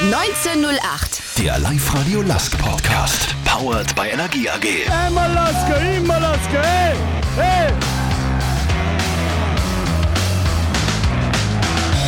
[0.00, 1.20] 1908.
[1.36, 3.34] Der Live-Radio Lask Podcast.
[3.44, 4.64] Powered by Energie AG.
[5.08, 6.96] Immer Laske, immer Laske, hey,
[7.36, 7.72] hey.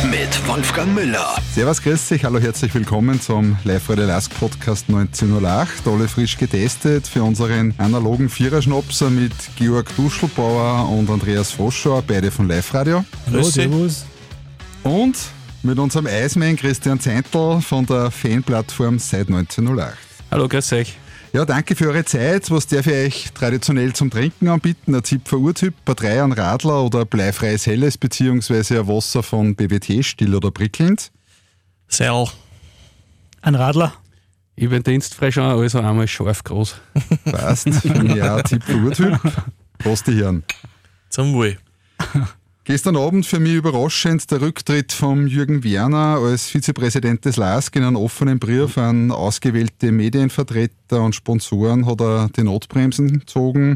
[0.09, 1.35] Mit Wolfgang Müller.
[1.53, 5.87] Servus, grüß dich, hallo, herzlich willkommen zum Live-Radio Lask Podcast 1908.
[5.87, 12.47] Alle frisch getestet für unseren analogen Viererschnopser mit Georg Duschelbauer und Andreas Froschauer, beide von
[12.47, 13.05] Live-Radio.
[13.27, 14.05] Hallo, servus.
[14.81, 15.15] Und
[15.63, 19.97] mit unserem Eismann Christian Zeintl von der Fanplattform seit 1908.
[20.29, 20.97] Hallo, grüß euch.
[21.31, 22.51] Ja, danke für eure Zeit.
[22.51, 24.93] Was darf ich euch traditionell zum Trinken anbieten?
[24.93, 30.05] Ein Zipfer Urtyp, ein Drei an Radler oder bleifreies Helles beziehungsweise ein Wasser von BWT,
[30.05, 31.11] still oder prickelnd?
[31.87, 32.27] Seil.
[33.41, 33.93] Ein Radler.
[34.55, 36.75] Ich bin dienstfrei schon, also einmal scharf groß.
[37.25, 37.67] Passt.
[38.15, 39.19] ja, ein Zipfer Urtyp.
[39.79, 40.43] Prost, die Herren.
[41.09, 41.57] Zum Wohl.
[42.65, 47.83] Gestern Abend für mich überraschend der Rücktritt von Jürgen Werner als Vizepräsident des LASK in
[47.83, 53.75] einem offenen Brief an ausgewählte Medienvertreter und Sponsoren hat er die Notbremsen gezogen.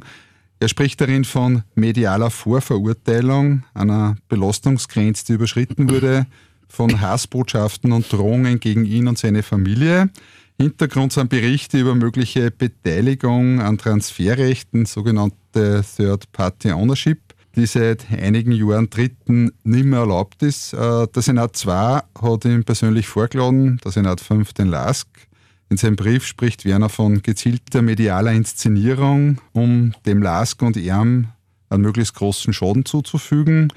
[0.62, 6.26] Er spricht darin von medialer Vorverurteilung, einer Belastungsgrenze, die überschritten wurde,
[6.70, 10.10] von Hassbotschaften und Drohungen gegen ihn und seine Familie.
[10.58, 17.27] Hintergrund sind Berichte über mögliche Beteiligung an Transferrechten, sogenannte Third-Party Ownership
[17.58, 20.74] die seit einigen Jahren Dritten nicht mehr erlaubt ist.
[20.74, 25.08] Äh, der Senat 2 hat ihn persönlich vorgeladen, der Senat 5 den LASK.
[25.70, 31.28] In seinem Brief spricht Werner von gezielter medialer Inszenierung, um dem LASK und ihm
[31.70, 33.74] einen möglichst großen Schaden zuzufügen.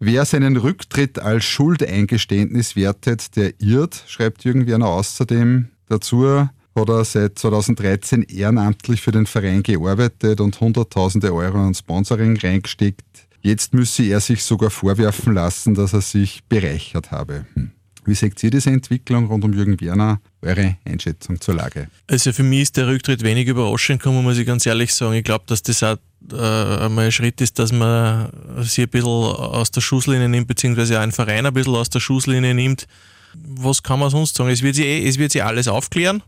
[0.00, 7.04] Wer seinen Rücktritt als Schuldeingeständnis wertet, der irrt, schreibt Jürgen Werner außerdem dazu hat er
[7.04, 13.02] seit 2013 ehrenamtlich für den Verein gearbeitet und Hunderttausende Euro an Sponsoring reingesteckt.
[13.40, 17.46] Jetzt müsse er sich sogar vorwerfen lassen, dass er sich bereichert habe.
[17.54, 17.72] Hm.
[18.04, 20.20] Wie seht ihr diese Entwicklung rund um Jürgen Werner?
[20.40, 21.88] Eure Einschätzung zur Lage?
[22.08, 25.14] Also für mich ist der Rücktritt wenig überraschend gekommen, muss ich ganz ehrlich sagen.
[25.14, 25.96] Ich glaube, dass das auch
[26.32, 30.98] äh, einmal ein Schritt ist, dass man sich ein bisschen aus der Schusslinie nimmt, beziehungsweise
[30.98, 32.88] auch einen Verein ein bisschen aus der Schusslinie nimmt.
[33.34, 34.50] Was kann man sonst sagen?
[34.50, 36.22] Es wird sich, eh, es wird sich alles aufklären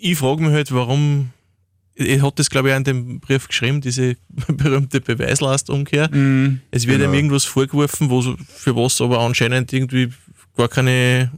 [0.00, 1.30] ich frage mich halt, warum.
[1.96, 4.16] Er hat das, glaube ich, auch in dem Brief geschrieben, diese
[4.48, 6.08] berühmte Beweislastumkehr.
[6.10, 7.10] Mm, es wird genau.
[7.10, 10.08] ihm irgendwas vorgeworfen, wo, für was aber anscheinend irgendwie
[10.56, 11.30] gar keine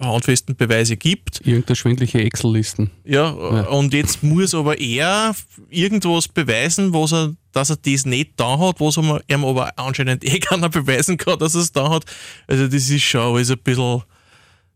[0.00, 1.40] handfesten Beweise gibt.
[1.46, 2.90] Irgendeine schwindliche Excel-Listen.
[3.04, 5.34] Ja, ja, und jetzt muss aber er
[5.70, 10.24] irgendwas beweisen, was er, dass er das nicht da hat, was er ihm aber anscheinend
[10.30, 12.04] eh keiner beweisen kann, dass er es da hat.
[12.46, 14.02] Also das ist schon alles ein bisschen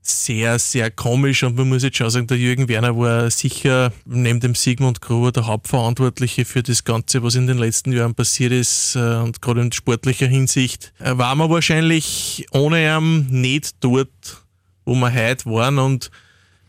[0.03, 4.41] sehr, sehr komisch und man muss jetzt schon sagen, der Jürgen Werner war sicher neben
[4.41, 8.97] dem Sigmund Gruber der Hauptverantwortliche für das Ganze, was in den letzten Jahren passiert ist
[8.97, 14.45] äh, und gerade in sportlicher Hinsicht äh, war man wahrscheinlich ohne ihn nicht dort,
[14.85, 16.11] wo wir heute waren und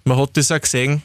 [0.04, 1.02] man hat das auch gesehen,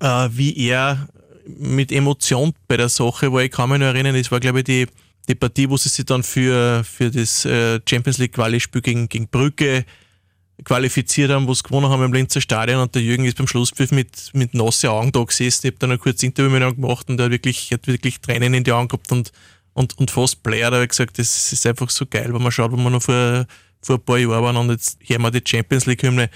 [0.00, 1.08] äh, wie er
[1.46, 3.42] mit Emotion bei der Sache war.
[3.42, 4.86] Ich kann mich noch erinnern, das war glaube ich die,
[5.28, 7.42] die Partie, wo sie sich dann für, für das
[7.88, 9.84] Champions League Quali-Spiel gegen, gegen Brügge
[10.64, 13.90] qualifiziert haben, wo sie gewonnen haben im Linzer Stadion und der Jürgen ist beim Schlusspfiff
[13.90, 15.66] mit, mit nasse Augen da gesessen.
[15.66, 18.20] Ich habe dann ein kurzes Interview mit ihm gemacht und er hat wirklich, hat wirklich
[18.20, 19.32] Tränen in die Augen gehabt und,
[19.74, 20.62] und, und fast bläht.
[20.62, 23.46] Er hat gesagt, das ist einfach so geil, wenn man schaut, wo man noch vor,
[23.82, 26.30] vor ein paar Jahren waren und jetzt hören wir die Champions League-Hymne.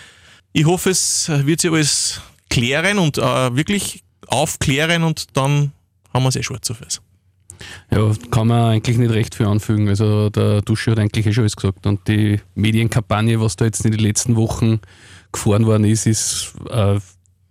[0.53, 5.73] Ich hoffe, es wird sich alles klären und äh, wirklich aufklären und dann
[6.13, 7.04] haben wir es eh schwarz auf weiß.
[7.91, 9.89] Ja, kann man eigentlich nicht recht viel anfügen.
[9.89, 11.87] Also der Dusche hat eigentlich eh schon alles gesagt.
[11.87, 14.81] Und die Medienkampagne, was da jetzt in den letzten Wochen
[15.33, 16.99] gefahren worden ist, ist äh,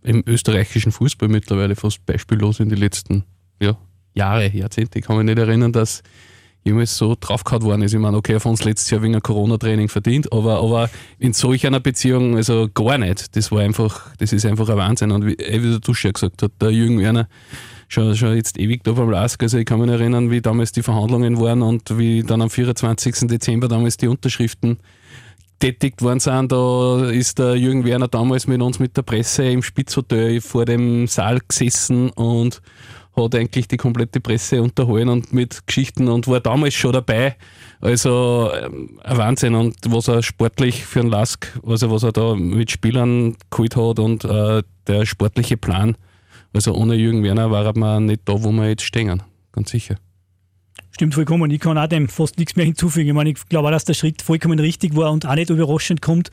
[0.03, 3.24] im österreichischen Fußball mittlerweile fast beispiellos in den letzten
[3.62, 3.78] ja,
[4.13, 5.00] Jahre, Jahrzehnte.
[5.00, 6.03] Ich kann mich nicht erinnern, dass
[6.63, 7.94] jemals so draufgehauen worden ist.
[7.94, 11.80] Ich meine, okay, auf uns letztes Jahr wegen Corona-Training verdient, aber, aber in solch einer
[11.80, 13.35] Beziehung also gar nicht.
[13.35, 15.12] Das war einfach, das ist einfach ein Wahnsinn.
[15.12, 17.28] Und wie, wie der Dusche gesagt hat, der Jürgen Werner
[17.94, 19.44] schon, schon jetzt ewig da beim LASK.
[19.44, 23.28] Also ich kann mich erinnern, wie damals die Verhandlungen waren und wie dann am 24.
[23.28, 24.80] Dezember damals die Unterschriften
[25.59, 26.52] tätigt worden sind.
[26.52, 31.07] Da ist der Jürgen Werner damals mit uns mit der Presse im Spitzhotel vor dem
[31.07, 32.62] Saal gesessen und
[33.16, 37.36] hat eigentlich die komplette Presse unterhalten und mit Geschichten und war damals schon dabei.
[37.80, 42.34] Also ähm, ein Wahnsinn und was er sportlich für einen Lask, also was er da
[42.34, 45.96] mit Spielern geholt hat und äh, der sportliche Plan
[46.53, 49.21] also ohne Jürgen Werner waren wir nicht da, wo wir jetzt stehen,
[49.51, 49.95] ganz sicher.
[50.91, 51.50] Stimmt vollkommen.
[51.50, 53.07] Ich kann auch dem fast nichts mehr hinzufügen.
[53.07, 56.01] Ich meine, ich glaube auch, dass der Schritt vollkommen richtig war und auch nicht überraschend
[56.01, 56.29] kommt.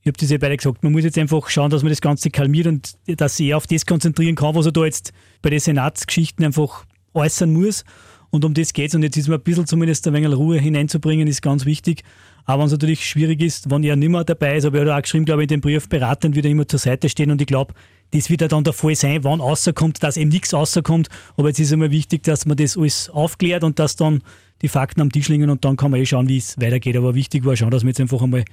[0.00, 0.82] Ich habe das ja beide gesagt.
[0.82, 3.66] Man muss jetzt einfach schauen, dass man das Ganze kalmiert und dass sich eher auf
[3.66, 5.12] das konzentrieren kann, was er da jetzt
[5.42, 7.84] bei den Senatsgeschichten einfach äußern muss.
[8.30, 8.94] Und um das geht es.
[8.94, 12.02] Und jetzt ist mir ein bisschen zumindest ein wenig Ruhe hineinzubringen, ist ganz wichtig.
[12.46, 14.98] auch wenn es natürlich schwierig ist, wenn er nicht mehr dabei ist, aber er hat
[14.98, 17.46] auch geschrieben, glaube ich, in dem Brief beratend wieder immer zur Seite stehen und ich
[17.46, 17.74] glaube,
[18.12, 21.08] das wird ja dann der Fall sein, wann rauskommt, dass eben nichts rauskommt.
[21.36, 24.22] Aber jetzt ist einmal wichtig, dass man das alles aufklärt und dass dann
[24.60, 26.96] die Fakten am Tisch liegen und dann kann man eh schauen, wie es weitergeht.
[26.96, 28.44] Aber wichtig war schon, dass man jetzt einfach einmal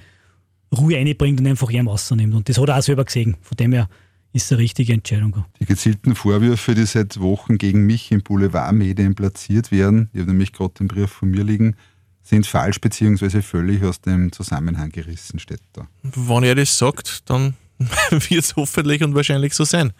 [0.76, 2.34] Ruhe reinbringt und einfach ihm rausnimmt.
[2.34, 3.36] Und das hat er auch selber gesehen.
[3.42, 3.88] Von dem her
[4.32, 5.44] ist es eine richtige Entscheidung.
[5.60, 10.52] Die gezielten Vorwürfe, die seit Wochen gegen mich in Boulevardmedien platziert werden, ich habe nämlich
[10.52, 11.76] gerade den Brief von mir liegen,
[12.22, 13.42] sind falsch bzw.
[13.42, 15.88] völlig aus dem Zusammenhang gerissen, steht da.
[16.02, 17.54] Wenn er das sagt, dann
[18.10, 19.92] wird es hoffentlich und wahrscheinlich so sein.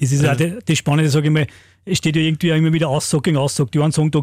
[0.00, 0.58] Das ist auch äh.
[0.64, 1.46] das Spannende, sage ich mal,
[1.84, 3.70] es steht ja irgendwie immer wieder Aussage gegen Aussage.
[3.70, 4.22] Die einen sagen, da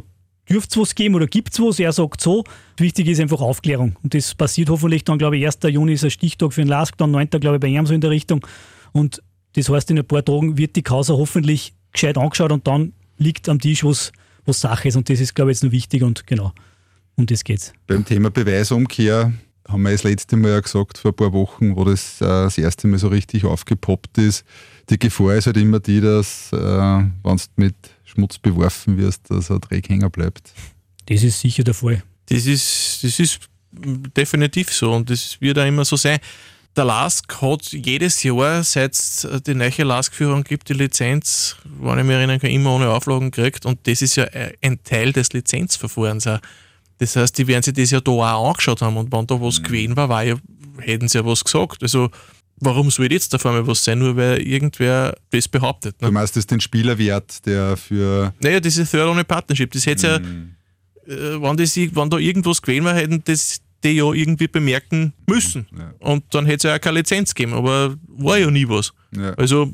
[0.49, 2.43] dürfte es was geben oder gibt es was, er sagt so.
[2.77, 3.95] Wichtig ist einfach Aufklärung.
[4.03, 5.59] Und das passiert hoffentlich dann, glaube ich, 1.
[5.63, 7.29] Juni ist ein Stichtag für den LASK, dann 9.
[7.29, 8.45] glaube ich bei ihm so in der Richtung.
[8.91, 9.21] Und
[9.53, 13.49] das heißt, in ein paar Tagen wird die Causa hoffentlich gescheit angeschaut und dann liegt
[13.49, 14.11] am Tisch, was,
[14.45, 14.95] was Sache ist.
[14.95, 16.53] Und das ist, glaube ich, jetzt noch wichtig und genau,
[17.15, 17.73] um das geht's.
[17.87, 19.33] Beim Thema Beweisumkehr
[19.67, 22.57] haben wir das letzte Mal ja gesagt, vor ein paar Wochen, wo das äh, das
[22.57, 24.45] erste Mal so richtig aufgepoppt ist.
[24.89, 29.49] Die Gefahr ist halt immer die, dass, äh, wenn du mit Schmutz beworfen wirst, dass
[29.49, 30.53] ein Dreck hängen bleibt.
[31.07, 32.03] Das ist sicher der Fall.
[32.27, 33.39] Das ist, das ist
[33.71, 36.19] definitiv so und das wird auch immer so sein.
[36.75, 42.03] Der LASK hat jedes Jahr, seit es die neue LASK-Führung gibt, die Lizenz, wenn ich
[42.03, 44.27] mich erinnern kann, immer ohne Auflagen gekriegt und das ist ja
[44.61, 46.39] ein Teil des Lizenzverfahrens auch.
[46.97, 49.59] Das heißt, die werden sich das ja da auch angeschaut haben und wenn da was
[49.59, 49.63] mhm.
[49.63, 50.35] gewesen war, war ja,
[50.79, 51.83] hätten sie ja was gesagt.
[51.83, 52.09] Also
[52.59, 56.01] warum soll jetzt da vorne was sein, nur weil irgendwer das behauptet.
[56.01, 56.07] Ne?
[56.07, 58.33] Du meinst das den Spielerwert, der für.
[58.41, 60.55] Naja, diese Third Only Partnership, das hätte mm.
[61.07, 65.13] ja, äh, wenn, das, wenn da irgendwas gewesen war, hätten das die ja irgendwie bemerken
[65.27, 65.67] müssen.
[65.77, 65.93] Ja.
[65.99, 68.93] Und dann hätte es ja auch keine Lizenz gegeben, aber war ja nie was.
[69.15, 69.33] Ja.
[69.33, 69.71] Also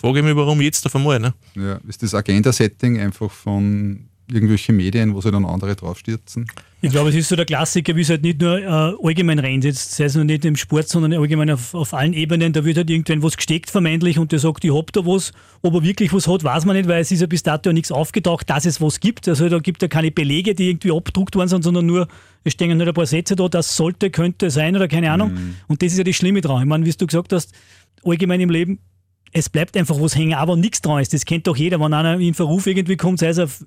[0.00, 1.20] frage ich mich, warum jetzt auf einmal.
[1.20, 1.32] Ne?
[1.54, 6.46] Ja, ist das Agenda-Setting einfach von irgendwelche Medien, wo sie dann andere draufstürzen?
[6.82, 9.92] Ich glaube, es ist so der Klassiker, wie es halt nicht nur äh, allgemein reinsetzt,
[9.92, 12.52] sei es noch nicht im Sport, sondern allgemein auf, auf allen Ebenen.
[12.52, 15.32] Da wird halt irgendwann was gesteckt, vermeintlich, und der sagt, ich hab da was.
[15.62, 17.90] Ob er wirklich was hat, weiß man nicht, weil es ist ja bis dato nichts
[17.90, 19.26] aufgetaucht, dass es was gibt.
[19.26, 22.08] Also da gibt es ja keine Belege, die irgendwie abgedruckt worden sind, sondern nur,
[22.44, 25.32] es stehen halt ein paar Sätze da, das sollte, könnte sein oder keine Ahnung.
[25.32, 25.56] Mhm.
[25.68, 26.62] Und das ist ja das Schlimme dran.
[26.62, 27.52] Ich meine, wie du gesagt hast,
[28.04, 28.78] allgemein im Leben,
[29.32, 31.12] es bleibt einfach was hängen, aber nichts dran ist.
[31.12, 33.64] Das kennt doch jeder, wenn einer in Verruf irgendwie kommt, sei es auf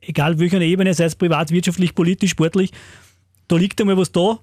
[0.00, 2.70] egal welcher Ebene, sei es privat, wirtschaftlich, politisch, sportlich,
[3.48, 4.38] da liegt einmal was da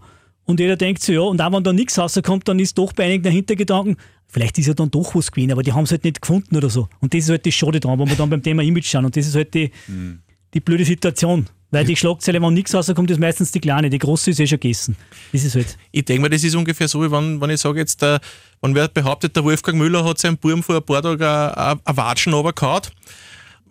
[0.46, 3.06] und jeder denkt so, ja, und auch wenn da nichts rauskommt, dann ist doch bei
[3.06, 6.04] einigen der Hintergedanken, vielleicht ist ja dann doch was gewesen, aber die haben es halt
[6.04, 6.88] nicht gefunden oder so.
[7.00, 9.06] Und das ist halt das Schade dran, wenn wir dann beim Thema Image schauen.
[9.06, 10.20] Und das ist halt die, mhm.
[10.54, 11.48] die blöde Situation.
[11.70, 13.90] Weil die Schlagzeile, wenn nichts rauskommt, ist meistens die kleine.
[13.90, 14.96] Die große ist eh schon gegessen.
[15.34, 15.78] Das ist halt.
[15.92, 18.22] Ich denke mal, das ist ungefähr so, wie wenn, wenn ich sage jetzt, der,
[18.62, 22.32] wenn wer behauptet, der Wolfgang Müller hat seinem Burm vor ein paar Tagen ein Watschen
[22.32, 22.84] runtergehauen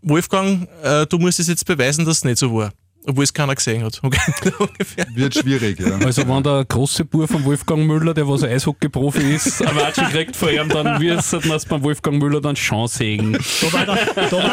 [0.09, 2.71] Wolfgang, äh, du musst es jetzt beweisen, dass es nicht so war.
[3.09, 4.01] Obwohl es keiner gesehen hat.
[4.03, 4.19] Okay.
[5.15, 5.97] Wird schwierig, ja.
[6.05, 10.35] Also wenn der große Bur von Wolfgang Müller, der was Eishockey-Profi ist, ein Watschen kriegt
[10.35, 13.33] vor ihm, dann wird es beim Wolfgang Müller dann schon sehen.
[13.33, 13.97] Da war, da,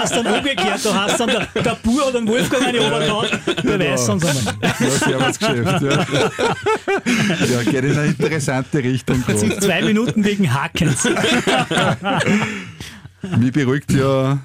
[0.08, 3.32] dann umgekehrt, da hast dann der, der Bur oder den Wolfgang eine Oberkaut,
[3.64, 4.54] beweist uns einmal.
[4.62, 6.06] Ja, Servus-Geschäft, ja.
[7.46, 9.24] Ja, geht in eine interessante Richtung.
[9.28, 11.08] Das sind zwei Minuten wegen Hakens.
[13.40, 14.40] Mich beruhigt ja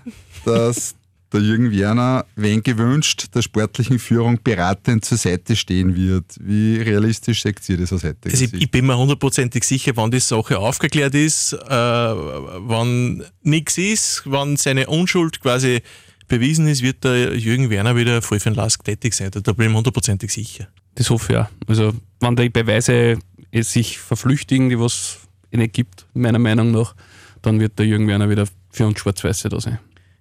[0.49, 0.95] dass
[1.33, 6.25] der Jürgen Werner, wenn gewünscht, der sportlichen Führung beratend zur Seite stehen wird.
[6.41, 8.31] Wie realistisch seht ihr das aus heute?
[8.31, 13.77] Also ich, ich, bin mir hundertprozentig sicher, wann die Sache aufgeklärt ist, äh, wann nichts
[13.79, 15.83] ist, wann seine Unschuld quasi
[16.29, 19.31] bewiesen ist, wird der Jürgen Werner wieder voll für den Lask tätig sein.
[19.31, 20.69] Da bin ich mir hundertprozentig sicher.
[20.95, 21.51] Das hoffe ich ja.
[21.67, 23.19] Also, wenn die Beweise
[23.53, 25.19] sich verflüchtigen, die was
[25.51, 26.95] es nicht gibt, meiner Meinung nach,
[27.43, 29.79] dann wird der Jürgen Werner wieder für uns Schwarz-Weiße da sein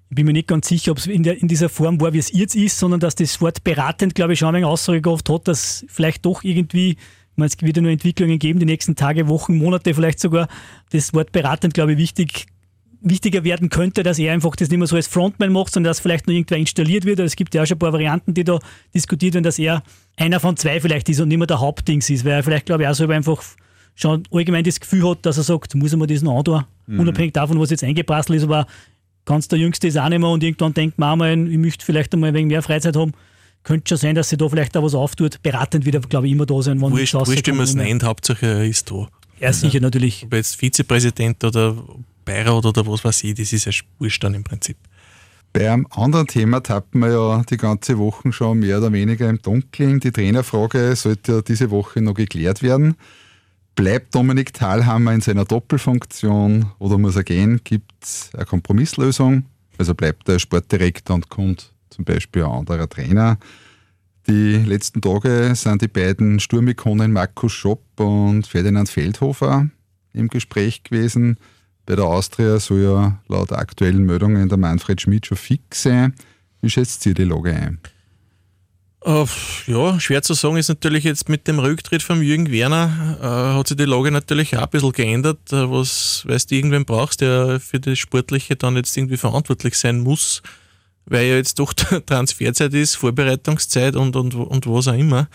[0.09, 2.31] ich bin mir nicht ganz sicher, ob es in, in, dieser Form war, wie es
[2.31, 5.47] jetzt ist, sondern dass das Wort beratend, glaube ich, schon ein wenig Aussage gehabt hat,
[5.47, 6.95] dass vielleicht doch irgendwie,
[7.35, 10.47] es wird ja nur Entwicklungen geben, die nächsten Tage, Wochen, Monate vielleicht sogar,
[10.91, 12.45] das Wort beratend, glaube ich, wichtig,
[13.01, 15.99] wichtiger werden könnte, dass er einfach das nicht mehr so als Frontman macht, sondern dass
[15.99, 17.19] vielleicht noch irgendwer installiert wird.
[17.19, 18.59] Es gibt ja auch schon ein paar Varianten, die da
[18.93, 19.83] diskutiert werden, dass er
[20.15, 22.83] einer von zwei vielleicht ist und nicht mehr der Hauptdings ist, weil er vielleicht, glaube
[22.83, 23.43] ich, auch so einfach
[23.93, 26.99] schon allgemein das Gefühl hat, dass er sagt, muss er mir das noch antun, mhm.
[27.01, 28.67] unabhängig davon, was jetzt eingeprasselt ist, aber
[29.27, 32.11] ganz der Jüngste ist auch nicht mehr und irgendwann denkt man mal, ich möchte vielleicht
[32.13, 33.11] einmal wegen mehr Freizeit haben.
[33.63, 35.43] Könnte schon sein, dass sie da vielleicht auch was auftut.
[35.43, 36.81] Beratend wieder, glaube ich, immer da sein.
[36.81, 39.07] Wurscht, wurscht wie man es nennt, Hauptsache er ist da.
[39.39, 40.23] Ja, sicher, natürlich.
[40.23, 41.75] Ob jetzt Vizepräsident oder
[42.25, 44.77] Beirat oder was weiß ich, das ist ja wurscht dann im Prinzip.
[45.53, 49.41] Bei einem anderen Thema tappen wir ja die ganze Woche schon mehr oder weniger im
[49.41, 49.99] Dunkeln.
[49.99, 52.95] Die Trainerfrage sollte ja diese Woche noch geklärt werden.
[53.77, 57.61] Bleibt Dominik Thalhammer in seiner Doppelfunktion oder muss er gehen?
[57.63, 59.45] Gibt es eine Kompromisslösung?
[59.77, 63.37] Also bleibt er Sportdirektor und kommt zum Beispiel ein anderer Trainer.
[64.27, 69.69] Die letzten Tage sind die beiden Sturmikonen Markus Schopp und Ferdinand Feldhofer
[70.11, 71.37] im Gespräch gewesen.
[71.85, 76.15] Bei der Austria soll ja laut aktuellen Meldungen der Manfred Schmidt schon fix sein.
[76.61, 77.77] Wie schätzt ihr die Lage ein?
[79.07, 79.25] Uh,
[79.67, 83.69] ja, schwer zu sagen ist natürlich jetzt mit dem Rücktritt von Jürgen Werner uh, hat
[83.69, 85.39] sich die Lage natürlich auch ein bisschen geändert.
[85.49, 90.01] Uh, was, weißt du, irgendwen brauchst, der für das Sportliche dann jetzt irgendwie verantwortlich sein
[90.01, 90.41] muss,
[91.05, 91.71] weil ja jetzt doch
[92.05, 95.29] Transferzeit ist, Vorbereitungszeit und, und, und was auch immer.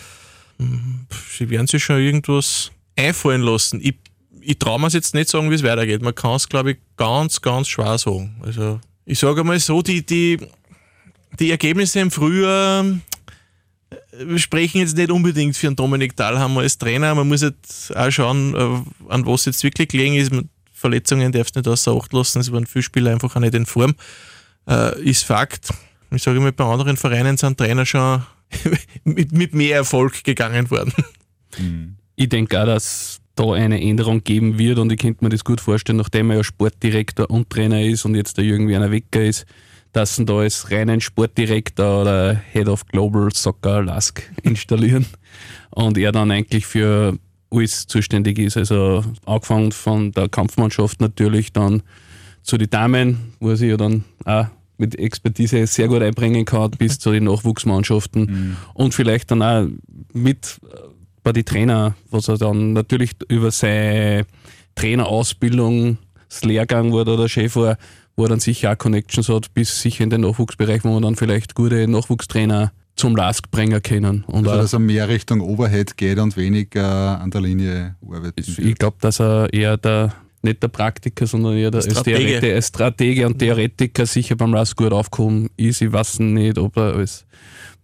[0.58, 1.06] Hm,
[1.38, 3.80] sie werden sich schon irgendwas einfallen lassen.
[3.82, 3.94] Ich,
[4.42, 6.02] ich traue mir jetzt nicht sagen, wie es weitergeht.
[6.02, 8.36] Man kann es, glaube ich, ganz, ganz schwer sagen.
[8.42, 10.36] Also, ich sage mal so, die, die,
[11.38, 12.84] die Ergebnisse im Frühjahr
[14.36, 17.14] sprechen jetzt nicht unbedingt für einen Dominik Dahlhammer als Trainer.
[17.14, 20.32] Man muss jetzt auch schauen, äh, an was jetzt wirklich gelegen ist.
[20.72, 22.40] Verletzungen darfst du nicht außer Acht lassen.
[22.40, 23.94] Es waren viele Spieler einfach auch nicht in Form.
[24.68, 25.70] Äh, ist Fakt.
[26.10, 28.22] Ich sage immer, bei anderen Vereinen sind Trainer schon
[29.04, 30.92] mit, mit mehr Erfolg gegangen worden.
[31.58, 31.96] Mhm.
[32.16, 35.60] Ich denke auch, dass da eine Änderung geben wird und ich könnte mir das gut
[35.60, 39.46] vorstellen, nachdem er ja Sportdirektor und Trainer ist und jetzt der Jürgen Werner Wecker ist,
[39.92, 45.06] dass sie da als reinen Sportdirektor oder Head of Global Soccer Lask installieren
[45.70, 47.18] und er dann eigentlich für
[47.50, 48.56] alles zuständig ist.
[48.56, 51.82] Also angefangen von der Kampfmannschaft natürlich, dann
[52.42, 54.46] zu den Damen, wo er sich ja dann auch
[54.78, 58.56] mit Expertise sehr gut einbringen kann, bis zu den Nachwuchsmannschaften mhm.
[58.74, 59.66] und vielleicht dann auch
[60.12, 60.58] mit
[61.22, 64.26] bei den Trainer, was er dann natürlich über seine
[64.74, 67.76] Trainerausbildung, das Lehrgang, wo er da der Chef war,
[68.16, 71.16] wo er dann sicher auch Connections hat, bis sicher in den Nachwuchsbereich, wo man dann
[71.16, 74.24] vielleicht gute Nachwuchstrainer zum Lask bringen können.
[74.26, 78.58] Und also, dass er mehr Richtung Overhead geht und weniger an der Linie arbeitet.
[78.58, 83.26] Ich glaube, dass er eher der, nicht der Praktiker, sondern eher der Stratege, Stratege, Stratege
[83.26, 85.80] und Theoretiker sicher beim Lask gut aufgekommen ist.
[85.80, 87.24] Ich weiß nicht, ob er als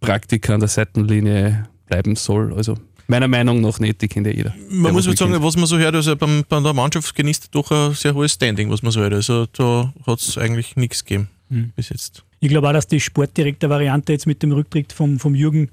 [0.00, 2.52] Praktiker an der Seitenlinie bleiben soll.
[2.52, 2.76] Also
[3.10, 4.54] Meiner Meinung nach nicht, die kennt ja jeder.
[4.68, 7.94] Man muss sagen, was man so hört, also beim, bei der Mannschaft genießt doch ein
[7.94, 9.14] sehr hohes Standing, was man so hört.
[9.14, 11.72] Also da hat es eigentlich nichts gegeben mhm.
[11.74, 12.22] bis jetzt.
[12.40, 15.70] Ich glaube auch, dass die Sportdirektor-Variante jetzt mit dem Rücktritt vom, vom Jürgen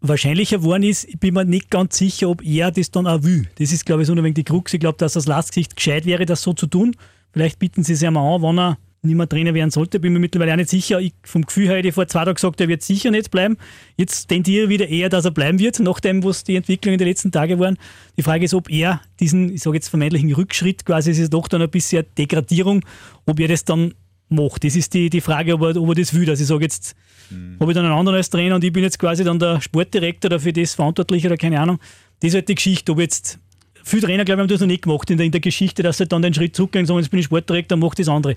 [0.00, 1.04] wahrscheinlicher geworden ist.
[1.08, 3.48] Ich bin mir nicht ganz sicher, ob er das dann auch will.
[3.58, 4.72] Das ist, glaube ich, so ein wenig die Krux.
[4.72, 6.94] Ich glaube, dass aus Lastgesicht gescheit wäre, das so zu tun.
[7.32, 10.00] Vielleicht bieten sie es ja mal an, wenn er nicht mehr Trainer werden sollte.
[10.00, 11.00] Bin mir mittlerweile auch nicht sicher.
[11.00, 13.56] Ich, vom Gefühl her hätte ich vor zwei Tagen gesagt, er wird sicher nicht bleiben.
[13.96, 17.32] Jetzt tendiere ich wieder eher, dass er bleiben wird, nachdem, was die Entwicklungen der letzten
[17.32, 17.78] Tage waren.
[18.16, 21.48] Die Frage ist, ob er diesen, ich sage jetzt vermeintlichen Rückschritt, quasi es ist doch
[21.48, 22.84] dann ein bisschen Degradierung,
[23.24, 23.94] ob er das dann
[24.28, 24.64] macht.
[24.64, 26.28] Das ist die, die Frage, ob er, ob er das will.
[26.28, 26.94] Also ich sage jetzt,
[27.30, 27.56] mhm.
[27.60, 30.28] habe ich dann einen anderen als Trainer und ich bin jetzt quasi dann der Sportdirektor
[30.30, 31.78] oder für das verantwortlich oder keine Ahnung.
[32.20, 33.38] Das ist halt die Geschichte, ob jetzt
[33.86, 35.98] viele Trainer, glaube ich, haben das noch nicht gemacht in der, in der Geschichte, dass
[35.98, 38.34] sie dann den Schritt zurückgehen und sagen, jetzt bin ich Sportdirektor, mach das andere.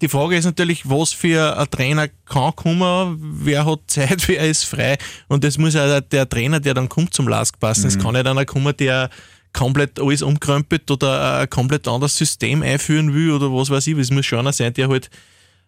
[0.00, 4.64] Die Frage ist natürlich, was für ein Trainer kann kommen, wer hat Zeit, wer ist
[4.64, 7.86] frei und das muss ja der Trainer, der dann kommt, zum Lask passen.
[7.86, 8.02] Es mhm.
[8.02, 9.10] kann nicht einer kommen, der
[9.52, 13.98] komplett alles umkrempelt oder ein komplett anderes System einführen will oder was weiß ich.
[13.98, 15.10] Es muss schon einer sein, der halt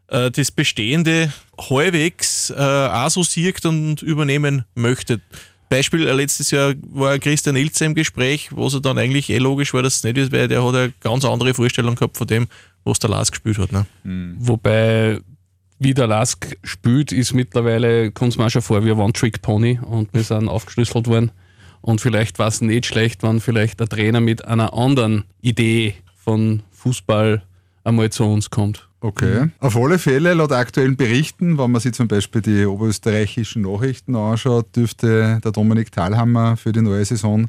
[0.09, 5.21] äh, das Bestehende halbwegs äh, auch so sieht und übernehmen möchte.
[5.73, 9.73] Beispiel, äh, letztes Jahr war Christian Ilze im Gespräch, wo es dann eigentlich eh logisch
[9.73, 12.47] war, dass es nicht ist, weil der hat eine ganz andere Vorstellung gehabt von dem,
[12.85, 13.73] was der Lask gespielt hat.
[13.73, 13.87] Ne?
[14.05, 14.37] Mhm.
[14.39, 15.19] Wobei,
[15.79, 19.81] wie der Lask spielt, ist mittlerweile, kommt es mir auch schon vor, wie ein One-Trick-Pony
[19.83, 21.31] und wir sind aufgeschlüsselt worden.
[21.81, 26.63] Und vielleicht war es nicht schlecht, wenn vielleicht der Trainer mit einer anderen Idee von
[26.71, 27.43] Fußball
[27.83, 28.89] einmal zu uns kommt.
[29.03, 29.41] Okay.
[29.41, 29.53] Mhm.
[29.59, 34.77] Auf alle Fälle, laut aktuellen Berichten, wenn man sich zum Beispiel die oberösterreichischen Nachrichten anschaut,
[34.77, 37.49] dürfte der Dominik Thalhammer für die neue Saison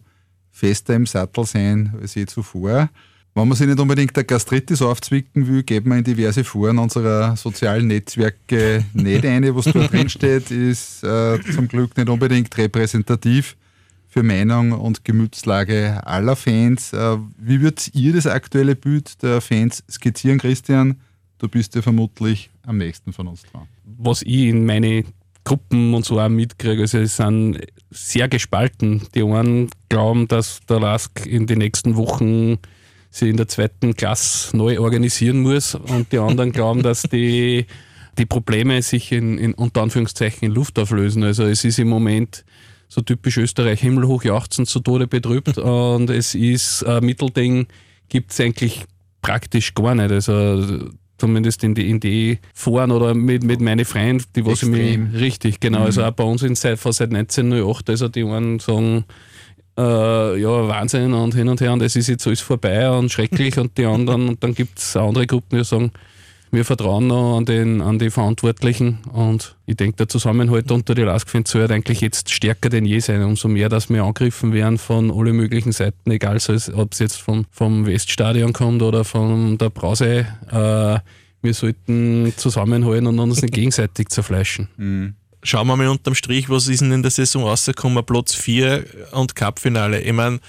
[0.52, 2.90] fester im Sattel sein als je zuvor.
[3.36, 7.36] Wenn man sich nicht unbedingt der Gastritis aufzwicken will, geht man in diverse Foren unserer
[7.36, 9.56] sozialen Netzwerke nicht ein.
[9.56, 13.56] Was da drin steht, ist äh, zum Glück nicht unbedingt repräsentativ
[14.08, 16.94] für Meinung und Gemütslage aller Fans.
[16.94, 20.98] Äh, wie würdet ihr das aktuelle Bild der Fans skizzieren, Christian?
[21.44, 23.68] Du bist ja vermutlich am nächsten von uns dran.
[23.84, 25.04] Was ich in meine
[25.44, 27.60] Gruppen und so auch mitkriege, also es sind
[27.92, 29.02] sehr gespalten.
[29.14, 32.60] Die einen glauben, dass der Lask in den nächsten Wochen
[33.12, 37.66] sich in der zweiten Klasse neu organisieren muss und die anderen glauben, dass die,
[38.18, 41.26] die Probleme sich in, in unter Anführungszeichen in Luft auflösen.
[41.26, 42.46] Also es ist im Moment
[42.88, 47.68] so typisch Österreich himmelhoch jauchzend zu Tode betrübt und es ist ein Mittelding
[48.08, 48.86] gibt es eigentlich
[49.22, 50.10] praktisch gar nicht.
[50.10, 50.88] Also
[51.24, 55.00] zumindest in die, in die Foren oder mit, mit meinen Freunden, die was ich mich
[55.14, 55.86] richtig, genau, mhm.
[55.86, 59.06] also auch bei uns in seit, von seit 1908, also die einen sagen,
[59.78, 63.58] äh, ja, Wahnsinn und hin und her und es ist jetzt alles vorbei und schrecklich
[63.58, 65.94] und die anderen, und dann gibt es andere Gruppen, die sagen,
[66.54, 71.02] wir vertrauen noch an, den, an die Verantwortlichen und ich denke, der Zusammenhalt unter die
[71.02, 75.10] Laskfans sollte eigentlich jetzt stärker denn je sein, umso mehr, dass wir angegriffen werden von
[75.12, 76.38] allen möglichen Seiten, egal
[76.76, 80.28] ob es jetzt vom, vom Weststadion kommt oder von der Brause.
[80.52, 81.00] Äh,
[81.42, 84.70] wir sollten zusammenhalten und uns nicht gegenseitig zerfleischen.
[84.78, 85.16] Mhm.
[85.46, 88.06] Schauen wir mal unterm Strich, was ist denn in der Saison rausgekommen?
[88.06, 90.00] Platz 4 und Cup-Finale.
[90.00, 90.40] Ich meine,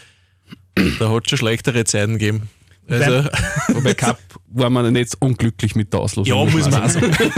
[1.00, 2.49] da hat es schon schlechtere Zeiten gegeben.
[2.88, 3.29] Also,
[3.69, 6.37] Wobei Cup war man nicht unglücklich mit der Auslosung.
[6.37, 7.12] Ja, muss man auch sagen.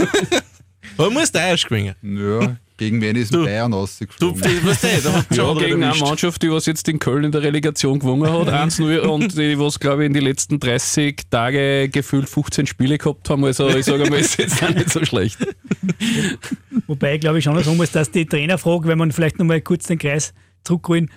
[0.97, 1.95] Aber muss der erst gewinnen.
[2.01, 4.41] Ja, gegen wen ist du, Bayern ausgeflogen?
[4.41, 7.31] Du, weißt du, da hat ja, gegen eine Mannschaft, die was jetzt in Köln in
[7.31, 11.89] der Relegation gewonnen hat, 1-0 und die was, glaube ich, in den letzten 30 Tage
[11.89, 13.43] gefühlt 15 Spiele gehabt haben.
[13.45, 15.37] Also ich sage mal, ist jetzt auch nicht so schlecht.
[16.87, 19.85] Wobei ich glaube ich schon sagen muss, dass die Trainerfrage, wenn man vielleicht nochmal kurz
[19.87, 21.09] den Kreis zurückholen,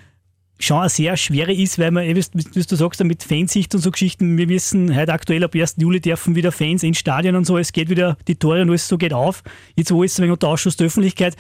[0.65, 4.37] schon eine sehr schwere ist, weil man, wie, du sagst, mit Fansicht und so Geschichten,
[4.39, 5.77] wir wissen, heute aktuell ab 1.
[5.79, 8.87] Juli dürfen wieder Fans in Stadien und so, es geht wieder, die Tore und alles
[8.89, 9.43] so geht auf.
[9.77, 11.37] Jetzt wo ist es unter Ausschuss der Öffentlichkeit,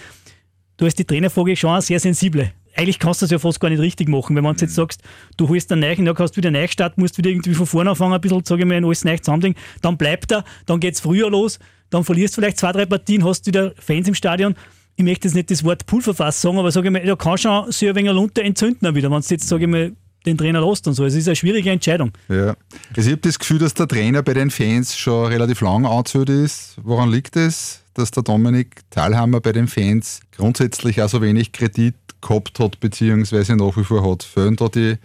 [0.76, 2.52] du hast die Trainerfrage schon eine sehr sensible.
[2.76, 5.02] Eigentlich kannst du das ja fast gar nicht richtig machen, wenn man jetzt sagst,
[5.36, 7.90] du holst einen neuen, dann kannst du wieder neu starten, musst wieder irgendwie von vorne
[7.90, 11.00] anfangen, ein bisschen, sage ich mal, alles neu zusammenlegen, dann bleibt er, dann geht es
[11.00, 11.58] früher los,
[11.90, 14.54] dann verlierst du vielleicht zwei, drei Partien, hast wieder Fans im Stadion
[15.00, 17.72] ich möchte jetzt nicht das Wort Pulverfass sagen, aber sage ich mal, da kann schon
[17.72, 19.92] sich ein wenig runter entzünden wieder, wenn du jetzt, sage ich mal,
[20.26, 21.06] den Trainer lässt und so.
[21.06, 22.12] Es ist eine schwierige Entscheidung.
[22.28, 22.54] Ja.
[22.94, 26.28] Also ich habe das Gefühl, dass der Trainer bei den Fans schon relativ lang angezählt
[26.28, 26.76] ist.
[26.82, 31.94] Woran liegt es, dass der Dominik Thalhammer bei den Fans grundsätzlich auch so wenig Kredit
[32.20, 34.22] gehabt hat, beziehungsweise nach wie vor hat?
[34.22, 34.96] Fehlen da die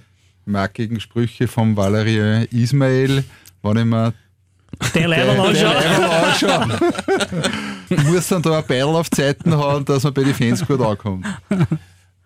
[0.46, 3.24] markigen Sprüche von Valerie Ismail,
[3.64, 4.14] wenn ich mir
[4.94, 6.72] der Leiber anschauen.
[8.12, 11.26] Muss dann da ein Beil auf Zeiten haben, dass man bei den Fans gut ankommt.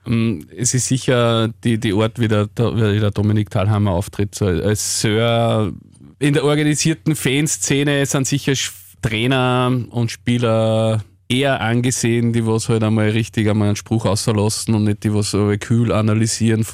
[0.05, 4.33] Mm, es ist sicher die, die Art, wie der, wie der Dominik Thalhammer auftritt.
[4.33, 5.73] So als Sir
[6.19, 8.53] in der organisierten Fanszene sind sicher
[9.01, 14.83] Trainer und Spieler eher angesehen, die was halt einmal richtig einmal einen Spruch auslassen und
[14.83, 16.65] nicht die was so kühl analysieren.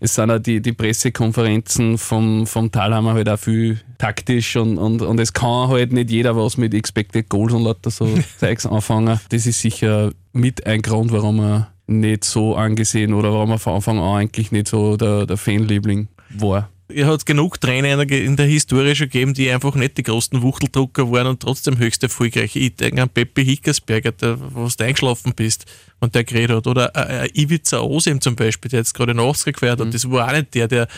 [0.00, 5.02] Es sind auch die, die Pressekonferenzen vom, vom Talhammer halt auch viel taktisch und, und,
[5.02, 9.20] und es kann halt nicht jeder was mit Expected Goals und lauter so Zeugs anfangen.
[9.30, 13.74] Das ist sicher mit ein Grund, warum er nicht so angesehen oder warum er von
[13.74, 18.46] Anfang an eigentlich nicht so der, der Fanliebling war er hat genug Trainer in der
[18.46, 22.54] Historie schon gegeben, die einfach nicht die großen Wuchteldrucker waren und trotzdem höchst erfolgreich.
[22.54, 25.64] Ich denke an Peppi Hickersberger, der, wo du eingeschlafen bist
[25.98, 26.66] und der geredet hat.
[26.66, 29.88] Oder äh, Ivica Osim zum Beispiel, der jetzt gerade Nachskrieg gefeiert hat.
[29.88, 29.92] Mhm.
[29.92, 30.88] Das war auch nicht der, der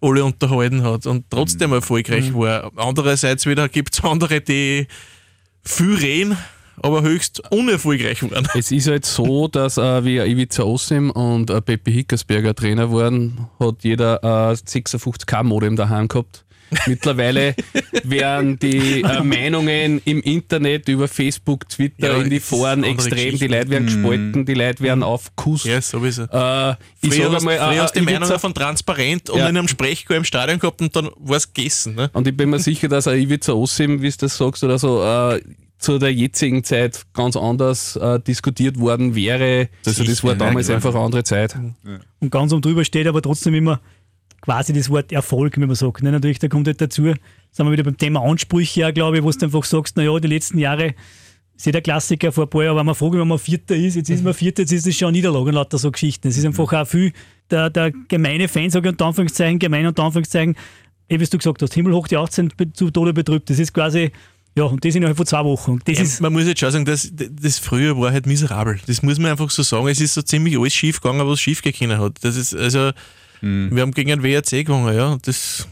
[0.00, 1.76] alle unterhalten hat und trotzdem mhm.
[1.76, 2.38] erfolgreich mhm.
[2.38, 2.70] war.
[2.76, 4.86] Andererseits wieder gibt es andere, die
[5.64, 6.36] viel reden
[6.82, 8.48] aber höchst unerfolgreich waren.
[8.54, 13.48] Es ist halt so, dass äh, wie Ivica Osim und äh, Peppi Hickersberger Trainer waren,
[13.58, 16.44] hat jeder äh, 56k-Modem daheim gehabt.
[16.86, 17.54] Mittlerweile
[18.04, 23.38] werden die äh, Meinungen im Internet über Facebook, Twitter, ja, in die Foren extrem.
[23.38, 25.66] Die Leute werden gespalten, die Leute werden aufgekusst.
[25.66, 26.22] Ja, sowieso.
[26.24, 29.48] Äh, ich früher hast, mal, früher hast die Meinungen von transparent und ja.
[29.48, 31.94] in einem Sprechchor im Stadion gehabt und dann war es gegessen.
[31.94, 32.10] Ne?
[32.12, 35.02] Und ich bin mir sicher, dass ein Ivica Osim, wie du das sagst, oder so,
[35.02, 35.40] äh,
[35.84, 39.68] zu der jetzigen Zeit ganz anders äh, diskutiert worden wäre.
[39.84, 41.54] Also das war damals einfach eine andere Zeit.
[41.54, 42.00] Ja.
[42.20, 43.80] Und ganz um drüber steht aber trotzdem immer
[44.40, 46.02] quasi das Wort Erfolg, wie man sagt.
[46.02, 46.10] Ne?
[46.10, 49.30] Natürlich, da kommt halt dazu, sind wir wieder beim Thema Ansprüche, ja, glaube ich, wo
[49.30, 50.94] du einfach sagst, naja, die letzten Jahre
[51.56, 53.94] ist ja der Klassiker vor ein paar Jahren, war man froh, wenn man Vierter ist,
[53.94, 56.28] jetzt ist man Vierter, jetzt ist es schon Niederlage und lauter so Geschichten.
[56.28, 57.12] Es ist einfach auch viel
[57.50, 60.56] der, der gemeine Fan, sage ich unter Anführungszeichen, gemein unter Anführungszeichen,
[61.08, 63.50] wie du gesagt hast, himmelhoch die 18 zu Tode betrübt.
[63.50, 64.10] Das ist quasi
[64.56, 65.80] ja, und das innerhalb von zwei Wochen.
[65.84, 68.78] Das ja, ist man muss jetzt schon sagen, das, das früher war halt miserabel.
[68.86, 69.88] Das muss man einfach so sagen.
[69.88, 72.18] Es ist so ziemlich alles schief gegangen, was schief gegangen hat.
[72.22, 72.92] Das ist, also,
[73.40, 73.74] hm.
[73.74, 75.18] wir haben gegen einen WRC gewonnen, ja.
[75.22, 75.66] Das,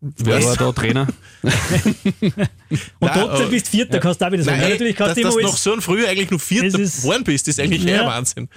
[0.00, 1.08] Wer war da Trainer?
[1.42, 4.60] und trotzdem bist du Vierter, kannst du auch wieder sagen.
[4.60, 7.58] Nein, Natürlich kannst dass, du noch so ein früher eigentlich nur Vierter geworden bist, ist
[7.58, 8.02] eigentlich ja.
[8.02, 8.48] eher Wahnsinn.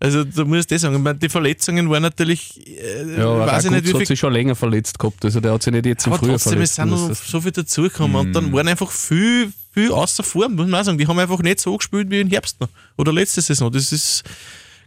[0.00, 0.96] Also da muss ich das sagen.
[0.96, 2.66] Ich meine, die Verletzungen waren natürlich.
[2.66, 5.24] Äh, ja, weiß ich nicht, wie hat sich schon länger verletzt gehabt.
[5.24, 6.78] Also der hat sich nicht jetzt im Frühjahr trotzdem, verletzt.
[6.78, 8.12] Aber trotzdem, es sind noch so viel dazugekommen.
[8.12, 8.20] Mm.
[8.20, 8.52] Und dann mhm.
[8.52, 10.98] waren einfach viel, viel außer Form, muss man auch sagen.
[10.98, 12.68] Die haben einfach nicht so gespielt wie im Herbst noch.
[12.96, 13.72] Oder letzte Saison.
[13.72, 14.22] Das ist.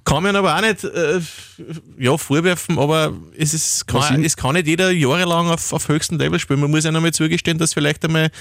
[0.03, 1.19] Kann man aber auch nicht äh,
[1.99, 6.39] ja, vorwerfen, aber es, ist, kann, es kann nicht jeder jahrelang auf, auf höchstem Level
[6.39, 6.59] spielen.
[6.59, 8.31] Man muss einem mal zugestehen, dass vielleicht einmal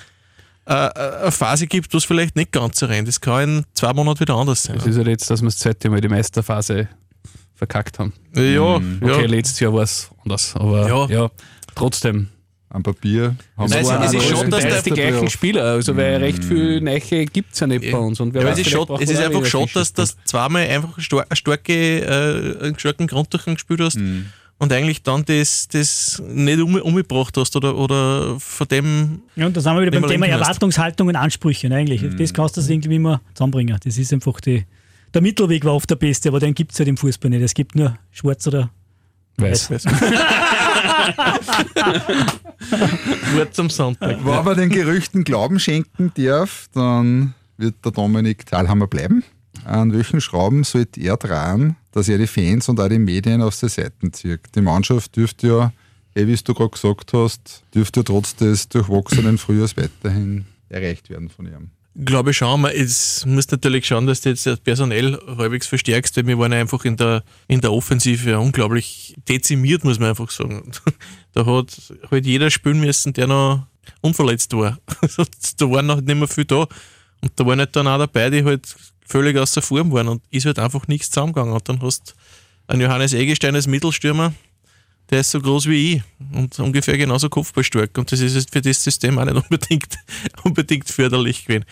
[0.67, 3.09] äh, eine Phase gibt, wo es vielleicht nicht ganz so rennt.
[3.09, 4.77] Das kann in zwei Monaten wieder anders sein.
[4.77, 6.89] Es ist ja jetzt, dass wir das zweite Mal die Meisterphase
[7.55, 8.13] verkackt haben.
[8.35, 9.01] Ja, mhm.
[9.03, 9.27] Okay, ja.
[9.27, 11.31] letztes Jahr war es anders, aber ja, ja
[11.75, 12.29] trotzdem.
[12.73, 16.21] Am Papier haben Nein, wir es, ist schon, dass der die gleichen Spieler, also weil
[16.21, 16.23] mm.
[16.23, 18.21] recht viel Neiche gibt es ja nicht bei uns.
[18.21, 22.65] Und ja, es, ist, schon, es ist einfach schon, dass du zweimal einfach starke, äh,
[22.65, 23.97] einen starken Grunddurchgang gespielt hast.
[23.97, 24.27] Mm
[24.61, 29.23] und eigentlich dann das, das nicht um, umgebracht hast oder, oder von dem.
[29.35, 30.27] Ja, und da sind wir wieder beim Thema.
[30.27, 32.05] Erwartungshaltung und Ansprüche ne, eigentlich.
[32.17, 33.79] Das kannst du irgendwie immer zusammenbringen.
[33.83, 34.65] Das ist einfach die.
[35.13, 37.43] Der Mittelweg war oft der beste, aber den gibt es halt im Fußball nicht.
[37.43, 38.71] Es gibt nur schwarz oder
[39.39, 39.71] Weiß.
[43.35, 44.19] Wort zum Sonntag.
[44.23, 49.25] Wenn man den Gerüchten Glauben schenken darf, dann wird der Dominik Thalhammer bleiben.
[49.65, 53.61] An welchen Schrauben sollte er dran, dass er die Fans und auch die Medien aus
[53.61, 54.41] den Seiten zieht?
[54.55, 55.73] Die Mannschaft dürfte ja,
[56.15, 61.29] eh, wie du gerade gesagt hast, dürfte ja trotz des durchwachsenen Frühjahrs weiterhin erreicht werden
[61.29, 61.71] von ihm.
[62.05, 66.27] Glaube ich schon, es muss natürlich schauen, dass du jetzt das personell halbwegs verstärkst, weil
[66.29, 70.71] wir waren einfach in der, in der Offensive unglaublich dezimiert, muss man einfach sagen.
[71.33, 73.65] Da hat halt jeder spielen müssen, der noch
[74.01, 74.79] unverletzt war.
[75.59, 76.67] da waren noch nicht mehr viel da.
[77.21, 78.67] Und da waren halt dann auch dabei, die halt
[79.11, 81.53] völlig außer Form waren und ist halt einfach nichts zusammengegangen.
[81.53, 84.33] Und dann hast du einen Johannes Eggestein als Mittelstürmer,
[85.11, 87.99] der ist so groß wie ich und ungefähr genauso kopfballstark.
[87.99, 89.99] Und das ist für das System auch nicht unbedingt,
[90.45, 91.65] unbedingt förderlich gewesen.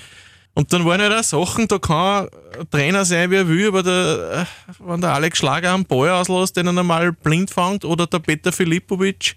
[0.55, 2.27] Und dann waren halt auch Sachen, da kann
[2.73, 6.57] Trainer sein, wie er will, aber der, äh, wenn der Alex Schlager einen Ball auslässt,
[6.57, 9.37] den er normal blind fängt, oder der Peter Filipovic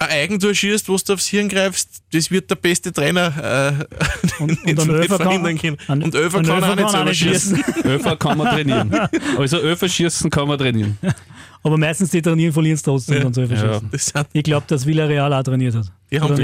[0.00, 3.84] ein Eigentor schießt, wo du aufs Hirn greifst, das wird der beste Trainer äh,
[4.42, 5.76] Und- und nicht, nicht verhindern können.
[6.02, 7.64] und Öfer kann auch nicht selber schießen.
[7.84, 8.90] Öfer kann man trainieren.
[9.36, 10.98] Also Öfer schießen kann man trainieren.
[11.62, 13.22] Aber meistens die trainieren, verlieren es trotzdem Ja.
[13.24, 13.80] dann so Ja.
[14.32, 15.86] Ich glaube, dass Villarreal auch trainiert hat.
[16.10, 16.34] die haben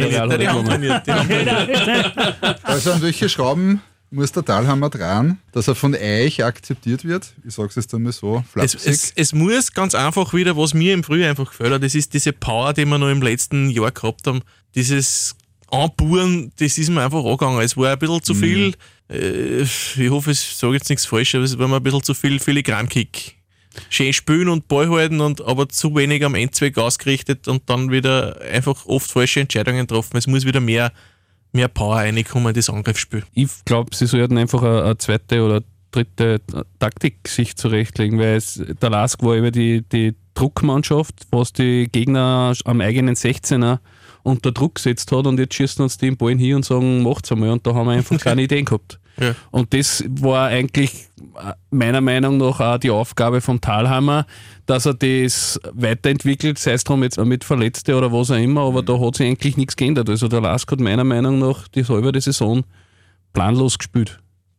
[0.48, 1.06] haben trainiert.
[1.06, 2.58] Die haben trainiert.
[2.62, 3.80] Also an welche Schrauben
[4.16, 7.32] muss der Thalhammer dran, dass er von euch akzeptiert wird?
[7.46, 8.80] Ich sage es jetzt einmal so, Es, flapsig.
[8.90, 12.12] es, es muss ganz einfach wieder, was mir im Frühjahr einfach gefällt hat, das ist
[12.14, 14.40] diese Power, die wir noch im letzten Jahr gehabt haben.
[14.74, 15.36] Dieses
[15.70, 17.60] Anbuhren, das ist mir einfach angegangen.
[17.60, 18.74] Es war ein bisschen zu viel,
[19.10, 22.14] äh, ich hoffe, ich sage jetzt nichts falsch, aber es war mir ein bisschen zu
[22.14, 23.36] viel Filigrankick.
[23.90, 28.40] Schön spielen und Ball halten, und, aber zu wenig am Endzweck ausgerichtet und dann wieder
[28.40, 30.16] einfach oft falsche Entscheidungen getroffen.
[30.16, 30.92] Es muss wieder mehr,
[31.52, 33.24] mehr Power reinkommen in das Angriffsspiel.
[33.32, 36.40] Ich glaube, sie sollten einfach eine, eine zweite oder dritte
[36.78, 42.52] Taktik sich zurechtlegen, weil es, der Lask war über die, die Druckmannschaft, was die Gegner
[42.64, 43.78] am eigenen 16er
[44.22, 47.32] unter Druck gesetzt hat und jetzt schießen uns die im Ball hin und sagen, macht's
[47.32, 48.98] einmal und da haben wir einfach keine Ideen gehabt.
[49.18, 49.34] Ja.
[49.50, 54.26] Und das war eigentlich äh, meiner Meinung nach auch die Aufgabe vom Talhammer,
[54.66, 58.82] dass er das weiterentwickelt, sei es drum jetzt mit Verletzte oder was auch immer, aber
[58.82, 60.08] da hat sich eigentlich nichts geändert.
[60.08, 62.64] Also der Lask hat meiner Meinung nach die halbe Saison
[63.32, 64.18] planlos gespielt.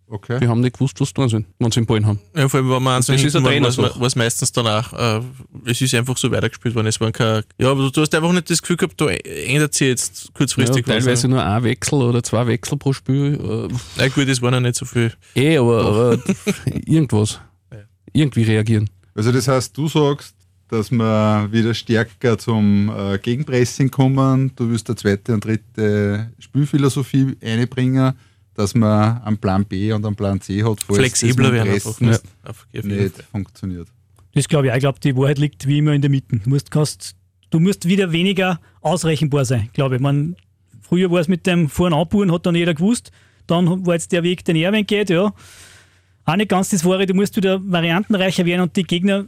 [0.10, 0.40] Okay.
[0.40, 2.20] Die haben nicht gewusst, was tun sollen, wenn sie den Ball haben.
[2.36, 3.68] Ja, vor allem, wenn man eins Das ist ein war, Trainer
[4.00, 5.22] was, meistens danach, äh,
[5.66, 6.88] es ist einfach so weitergespielt worden.
[6.88, 9.88] Es waren kein, ja, aber du, hast einfach nicht das Gefühl gehabt, da ändert sich
[9.88, 11.30] jetzt Ja, kurzfristig teilweise was.
[11.30, 13.40] nur ein Wechsel oder zwei Wechsel pro Spiel.
[13.42, 13.78] Ja.
[13.98, 15.14] Na gut, es waren ja nicht so viel.
[15.36, 16.20] Äh, eh, aber, aber
[16.86, 17.40] irgendwas.
[17.72, 17.80] Ja.
[18.14, 18.90] Irgendwie reagieren.
[19.16, 20.36] Also das heißt, du sagst,
[20.70, 24.52] dass wir wieder stärker zum äh, Gegenpressing kommen.
[24.56, 28.14] Du willst eine zweite und dritte Spielphilosophie einbringen,
[28.58, 31.98] dass man einen Plan B und einen Plan C hat, falls Flexibler werden einfach.
[31.98, 32.50] Pressen Ja.
[32.50, 33.26] Auf jeden nicht Fall.
[33.32, 33.88] funktioniert.
[34.34, 34.76] Das glaube ich auch.
[34.76, 36.40] Ich glaube, die Wahrheit liegt wie immer in der Mitte.
[36.40, 37.16] Du musst, kannst,
[37.52, 40.02] du musst wieder weniger ausrechenbar sein, glaube ich.
[40.02, 40.36] Man,
[40.82, 43.12] früher war es mit dem Vor- und Abbuhren, hat dann jeder gewusst.
[43.46, 45.32] Dann war jetzt der Weg, den er geht, ja.
[46.26, 47.06] Auch nicht ganz das Wahre.
[47.06, 49.28] Du musst wieder variantenreicher werden und die Gegner,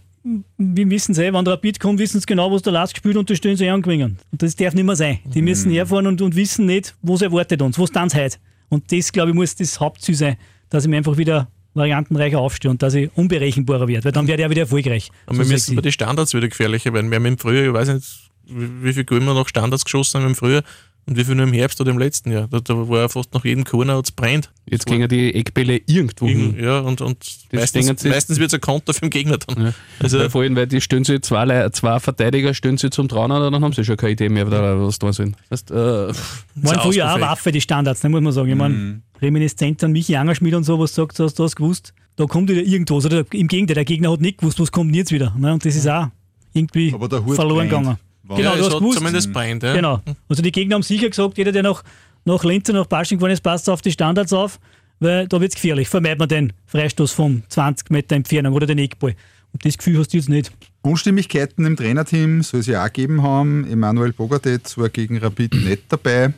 [0.58, 3.16] wir wissen es eh, wenn der Rapid kommt, wissen sie genau, was der Last gespielt
[3.16, 4.18] und da stehen sie angewinnen.
[4.32, 5.20] Und das darf nicht mehr sein.
[5.24, 8.38] Die müssen herfahren und, und wissen nicht, was erwartet uns, was dann heute.
[8.70, 10.38] Und das, glaube ich, muss das Hauptziel sein,
[10.70, 14.42] dass ich mir einfach wieder variantenreicher aufstehe und dass ich unberechenbarer werde, weil dann werde
[14.44, 15.12] ich auch wieder erfolgreich.
[15.26, 17.10] Und So wir müssen bei den Standards wieder gefährlicher werden.
[17.10, 20.30] Wir haben im Frühjahr, ich weiß nicht, wie viel Goal wir nach Standards geschossen haben
[20.30, 20.64] im Frühjahr
[21.10, 22.48] und wie viel nur im Herbst oder im letzten Jahr.
[22.48, 24.52] Da, da war ja fast nach jedem Corner hat's brennt.
[24.66, 26.56] Jetzt gingen die Eckbälle irgendwo hin.
[26.62, 29.66] Ja, und, und meistens, meistens wird es ein Konter für den Gegner dann.
[29.66, 29.74] Ja.
[30.00, 33.32] Also, Weil vor allem, weil die stehen sie zwei, zwei Verteidiger stehen sie zum Trauen
[33.32, 35.36] und dann haben sie schon keine Idee mehr, was da sind.
[35.50, 36.14] Das heißt, äh, Waren
[36.62, 37.20] Ist früher auch.
[37.20, 38.50] Waffe, die Standards, ne, muss man sagen.
[38.50, 42.26] Ich meine, Reminiszenz an Michi Angerschmidt und so, was sagt, du hast das gewusst, da
[42.26, 43.06] kommt wieder irgendwas.
[43.06, 45.36] Oder im Gegenteil, der Gegner hat nicht gewusst, was kommt jetzt wieder.
[45.38, 45.54] Ne?
[45.54, 46.08] Und das ist auch
[46.54, 47.70] irgendwie verloren brennt.
[47.72, 47.98] gegangen.
[48.38, 48.98] Genau, ja, du es hast hat gewusst.
[48.98, 49.64] zumindest brennt.
[49.64, 49.74] Ja.
[49.74, 50.02] Genau.
[50.28, 51.84] Also die Gegner haben sicher gesagt, jeder, der nach,
[52.26, 54.60] nach Linz und nach Basching gefahren ist, passt auf die Standards auf,
[55.00, 55.90] weil da wird es gefährlich.
[55.90, 59.16] Vermeidet man den Freistoß von 20 Meter Entfernung oder den Eckball.
[59.52, 60.52] Und das Gefühl hast du jetzt nicht.
[60.82, 63.70] Unstimmigkeiten im Trainerteam soll es ja auch gegeben haben.
[63.70, 66.34] Emanuel Bogartet war gegen Rapid nicht dabei.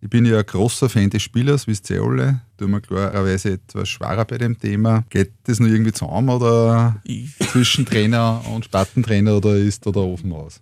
[0.00, 2.40] Ich bin ja ein großer Fan des Spielers, wisst ihr alle.
[2.56, 5.04] Tut mir klarerweise etwas schwerer bei dem Thema.
[5.10, 10.02] Geht das noch irgendwie zusammen oder Ich, zwischen Trainer und Spartentrainer oder ist da der
[10.02, 10.60] Ofen aus?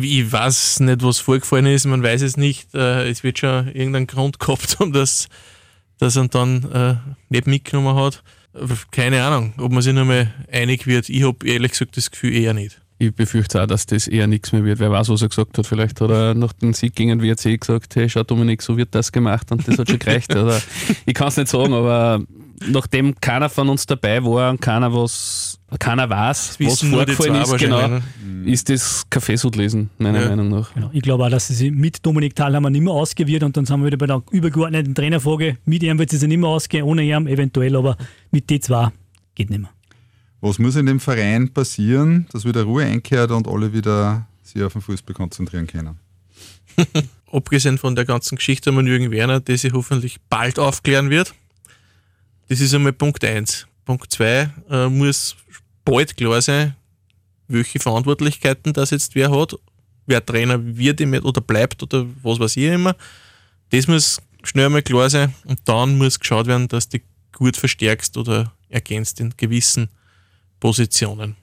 [0.00, 2.74] ich weiß nicht, was vorgefallen ist, man weiß es nicht.
[2.74, 5.28] Äh, es wird schon irgendeinen Grund gehabt haben, dass,
[5.98, 6.94] dass er dann äh,
[7.28, 8.22] nicht mitgenommen hat.
[8.92, 11.08] Keine Ahnung, ob man sich noch mal einig wird.
[11.08, 12.80] Ich habe ehrlich gesagt das Gefühl eher nicht.
[12.98, 14.78] Ich befürchte auch, dass das eher nichts mehr wird.
[14.78, 15.66] Wer weiß, was er gesagt hat.
[15.66, 18.94] Vielleicht hat er nach dem Sieg gegen den WRC gesagt, hey, schau Dominik, so wird
[18.94, 20.34] das gemacht und das hat schon gereicht.
[20.34, 20.60] Oder
[21.04, 22.22] ich kann es nicht sagen, aber
[22.66, 28.00] nachdem keiner von uns dabei war und keiner was, keiner weiß, was vorgefallen ist, genau,
[28.44, 30.28] ist das Kaffeesud lesen, meiner ja.
[30.28, 30.72] Meinung nach.
[30.72, 30.90] Genau.
[30.92, 33.80] Ich glaube auch, dass sie sich mit Dominik Thalhammer nicht mehr ausgewirkt und dann sind
[33.80, 35.58] wir wieder bei der übergeordneten Trainerfrage.
[35.66, 37.96] Mit ihm wird sie sich nicht mehr ausgehen, ohne ihm eventuell, aber
[38.30, 38.88] mit d zwei
[39.34, 39.70] geht nicht mehr.
[40.40, 44.72] Was muss in dem Verein passieren, dass wieder Ruhe einkehrt und alle wieder sich auf
[44.72, 45.98] den Fußball konzentrieren können?
[47.32, 51.34] Abgesehen von der ganzen Geschichte um Jürgen Werner, die sich hoffentlich bald aufklären wird.
[52.48, 53.66] Das ist einmal Punkt 1.
[53.84, 55.36] Punkt 2 äh, muss
[55.84, 56.74] bald klar sein,
[57.48, 59.54] welche Verantwortlichkeiten das jetzt wer hat,
[60.06, 62.94] wer Trainer wird oder bleibt oder was weiß ich immer.
[63.70, 66.98] Das muss schnell einmal klar sein und dann muss geschaut werden, dass du
[67.32, 69.88] gut verstärkst oder ergänzt in gewissen
[70.60, 71.36] Positionen.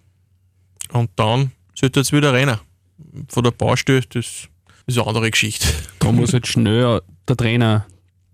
[0.92, 2.58] Und dann sollte jetzt wieder rennen.
[3.28, 4.48] Von der Baustelle, das
[4.86, 5.68] ist eine andere Geschichte.
[6.00, 7.86] Da muss jetzt schnell der Trainer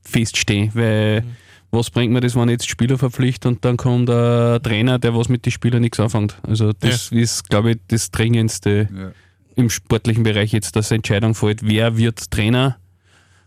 [0.02, 1.36] feststehen, weil mhm.
[1.72, 5.16] was bringt mir das, wenn ich jetzt Spieler verpflichtet und dann kommt der Trainer, der
[5.16, 6.38] was mit den Spielern nichts anfängt.
[6.44, 7.20] Also das ja.
[7.20, 9.12] ist, glaube ich, das Dringendste ja.
[9.56, 12.78] im sportlichen Bereich jetzt, dass Entscheidung fällt, wer wird Trainer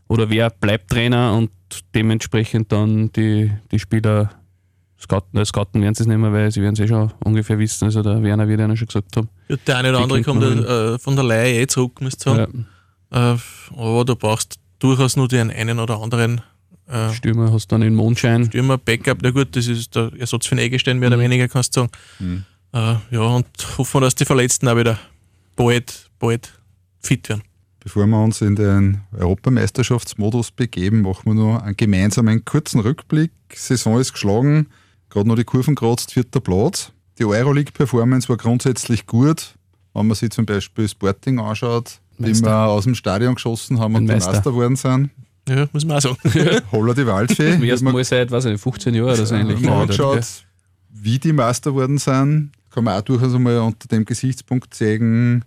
[0.09, 1.51] oder wer bleibt Trainer und
[1.95, 4.42] dementsprechend dann die, die Spieler
[5.03, 7.59] Scouten, äh, Scouten werden sie es nicht mehr, weil sie werden es eh schon ungefähr
[7.59, 7.85] wissen.
[7.85, 9.29] Also der Werner wird ja schon gesagt haben.
[9.49, 12.67] Ja, der eine oder andere kommt äh, von der Leihe eh zurück, müsst ihr sagen.
[13.13, 13.35] Ja.
[13.35, 13.39] Äh,
[13.77, 16.41] aber du brauchst durchaus nur den einen oder anderen
[16.89, 18.45] äh, Stürmer hast dann in Mondschein.
[18.47, 21.15] Stürmer, Backup, na gut, das ist der Ersatz für den Eggestein, mehr mhm.
[21.15, 21.93] oder weniger, kannst du sagen.
[22.19, 22.45] Mhm.
[22.73, 23.47] Äh, ja, und
[23.79, 24.99] hoffen wir, dass die Verletzten auch wieder
[25.57, 26.53] bald, bald
[27.01, 27.43] fit werden.
[27.81, 33.33] Bevor wir uns in den Europameisterschaftsmodus begeben, machen wir noch einen gemeinsamen kurzen Rückblick.
[33.53, 34.69] Saison ist geschlagen
[35.13, 36.93] gerade noch die Kurven kratzt, vierter Platz.
[37.19, 39.55] Die Euroleague-Performance war grundsätzlich gut.
[39.95, 42.33] Wenn man sich zum Beispiel Sporting anschaut, Meister.
[42.33, 44.33] die wir aus dem Stadion geschossen haben und Meister.
[44.33, 45.11] Meister geworden sind.
[45.49, 46.19] Ja, muss man auch sagen.
[46.73, 47.53] Holla die Waldfee.
[47.53, 49.61] Zum ersten Mal seit weiß ich, 15 Jahren oder so ähnlich.
[49.61, 50.25] Wenn man anschaut,
[50.89, 55.45] wie die Meister geworden sind, kann man auch durchaus einmal unter dem Gesichtspunkt zeigen.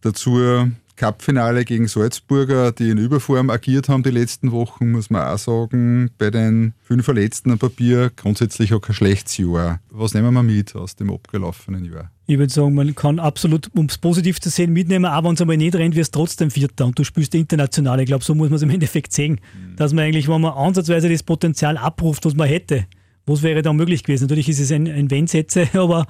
[0.00, 5.38] Dazu Cup-Finale gegen Salzburger, die in Überform agiert haben die letzten Wochen, muss man auch
[5.38, 6.10] sagen.
[6.18, 9.80] Bei den fünf Verletzten am Papier grundsätzlich auch kein schlechtes Jahr.
[9.90, 12.10] Was nehmen wir mit aus dem abgelaufenen Jahr?
[12.26, 15.40] Ich würde sagen, man kann absolut, um es positiv zu sehen, mitnehmen, aber wenn es
[15.40, 18.00] einmal nicht rennt, wirst du trotzdem Vierter und du spielst international.
[18.00, 19.40] Ich glaube, so muss man es im Endeffekt sehen.
[19.52, 19.76] Mhm.
[19.76, 22.86] Dass man eigentlich, wenn man ansatzweise das Potenzial abruft, was man hätte,
[23.26, 24.24] was wäre da möglich gewesen?
[24.24, 26.06] Natürlich ist es ein, ein Wenn-Sätze, aber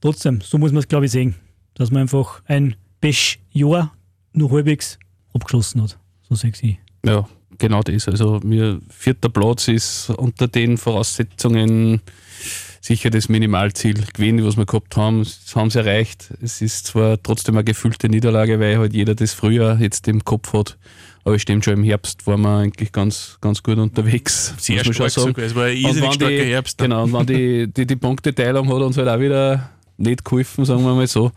[0.00, 1.34] trotzdem, so muss man es, glaube ich, sehen.
[1.74, 3.92] Dass man einfach ein Best-Jahr
[4.32, 4.98] nur halbwegs
[5.32, 5.98] abgeschlossen hat.
[6.28, 6.78] So sexy.
[7.04, 8.08] Ja, genau das.
[8.08, 12.02] Also mir vierter Platz ist unter den Voraussetzungen
[12.80, 15.24] sicher das Minimalziel gewesen, was wir gehabt haben.
[15.24, 16.32] Das haben sie erreicht.
[16.40, 20.52] Es ist zwar trotzdem eine gefühlte Niederlage, weil halt jeder das früher jetzt im Kopf
[20.52, 20.78] hat.
[21.24, 24.54] Aber ich stimmt schon, im Herbst waren wir eigentlich ganz, ganz gut unterwegs.
[24.58, 25.44] Sehr stark sogar.
[25.44, 26.78] Es war ein irrsinnig starker die, Herbst.
[26.78, 30.82] Genau, und wenn die, die, die Punkteteilung hat uns halt auch wieder nicht geholfen, sagen
[30.84, 31.32] wir mal so.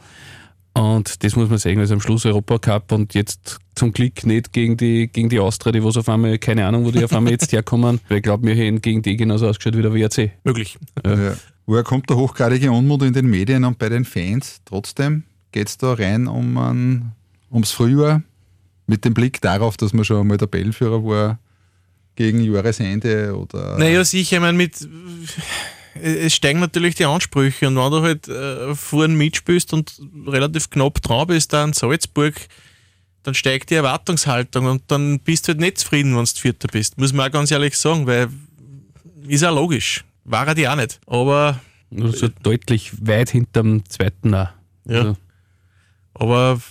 [0.73, 4.77] Und das muss man sagen, also am Schluss Europacup und jetzt zum Glück nicht gegen
[4.77, 7.51] die, gegen die Austria, die was auf einmal, keine Ahnung, wo die auf einmal jetzt
[7.51, 10.31] herkommen, weil ich glaube, wir hätten gegen die genauso ausgeschaut wie der WRC.
[10.43, 10.77] Möglich.
[11.05, 11.15] Ja.
[11.15, 11.36] Ja.
[11.65, 14.62] Woher kommt der hochgradige Unmut in den Medien und bei den Fans?
[14.65, 17.12] Trotzdem geht es da rein um ein,
[17.51, 18.23] ums Frühjahr
[18.88, 21.39] mit dem Blick darauf, dass man schon einmal der Tabellenführer war
[22.15, 23.77] gegen Jahresende oder.
[23.77, 24.88] Naja, sicher, ich meine, mit
[25.95, 31.01] es steigen natürlich die Ansprüche und wenn du halt äh, vorne mitspielst und relativ knapp
[31.01, 32.36] dran bist da in Salzburg,
[33.23, 36.97] dann steigt die Erwartungshaltung und dann bist du halt nicht zufrieden, wenn du Vierter bist.
[36.97, 38.30] Muss man auch ganz ehrlich sagen, weil
[39.27, 40.04] ist ja logisch.
[40.23, 40.99] War er die auch nicht.
[41.06, 41.60] Aber.
[41.99, 44.47] Also deutlich weit hinterm zweiten auch.
[44.86, 44.99] Ja.
[44.99, 45.17] Also.
[46.13, 46.62] Aber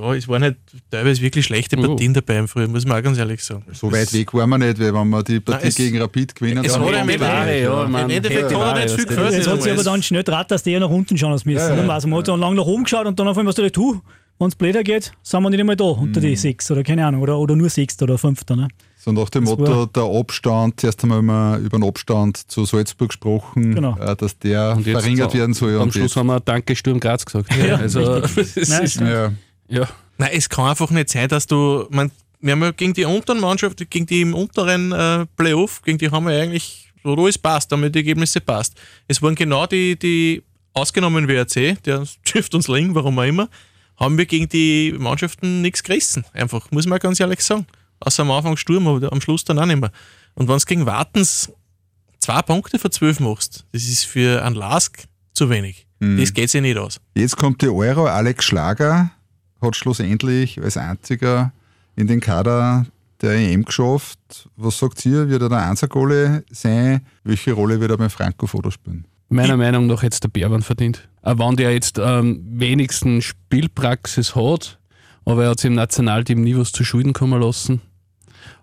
[0.00, 0.56] ja, es waren halt
[0.90, 1.76] teilweise wirklich schlechte.
[1.76, 3.64] Partien dabei im Frühjahr, muss man auch ganz ehrlich sagen.
[3.72, 6.64] So weit weg waren wir nicht, weil wenn wir die Partie Nein, gegen Rapid gewinnen,
[6.64, 9.34] es dann hat im Endeffekt, ja, ja, im Endeffekt hat er nicht viel gefällt.
[9.34, 11.50] Es hat sich aber dann schnell draht, dass die ja nach unten schauen müssen.
[11.50, 11.82] Ja, ja.
[11.82, 14.00] Man hat dann lange nach oben geschaut und dann auf einmal so, du,
[14.40, 16.24] wenn es bläder geht, sind wir nicht einmal da unter mhm.
[16.24, 18.56] die sechs oder keine Ahnung, oder, oder nur sechs oder fünfter.
[18.56, 18.68] Ne?
[18.96, 23.08] So nach dem das Motto, der Abstand, zuerst einmal immer über den Abstand zu Salzburg
[23.10, 23.96] gesprochen, genau.
[23.98, 25.78] äh, dass der verringert werden soll.
[25.78, 27.54] Am Schluss haben wir Danke Sturm Graz gesagt.
[27.54, 29.32] Ja, also, Nein, ist, ja.
[29.70, 29.88] Ja.
[30.18, 31.86] Nein, es kann einfach nicht sein, dass du.
[31.88, 35.98] Man, wir haben ja gegen die unteren Mannschaften, gegen die im unteren äh, Playoff, gegen
[35.98, 38.74] die haben wir eigentlich, wo alles passt, damit die Ergebnisse passt.
[39.08, 40.42] Es waren genau die, die
[40.74, 43.48] ausgenommen WRC, der dürfte uns liegen, warum auch immer,
[43.96, 46.24] haben wir gegen die Mannschaften nichts gerissen.
[46.32, 47.66] Einfach, muss man ganz ehrlich sagen.
[48.00, 49.92] Außer am Anfang Sturm, aber am Schluss dann auch nicht mehr.
[50.34, 51.52] Und wenn du gegen Wartens
[52.18, 55.04] zwei Punkte für zwölf machst, das ist für einen Lask
[55.34, 55.86] zu wenig.
[56.00, 56.98] Das geht sich nicht aus.
[57.14, 58.06] Jetzt kommt die Euro.
[58.06, 59.10] Alex Schlager
[59.60, 61.52] hat schlussendlich als einziger
[61.96, 62.86] in den Kader
[63.20, 64.48] der EM geschafft.
[64.56, 65.28] Was sagt ihr?
[65.28, 67.02] Wird er der Einser-Goalie sein?
[67.24, 69.04] Welche Rolle wird er beim Franco-Foto spielen?
[69.28, 71.08] Meiner Meinung nach jetzt der Berban verdient.
[71.22, 74.78] Auch wenn der jetzt ähm, wenigsten Spielpraxis hat,
[75.24, 77.80] aber er hat sich im Nationalteam nie was zu Schulden kommen lassen.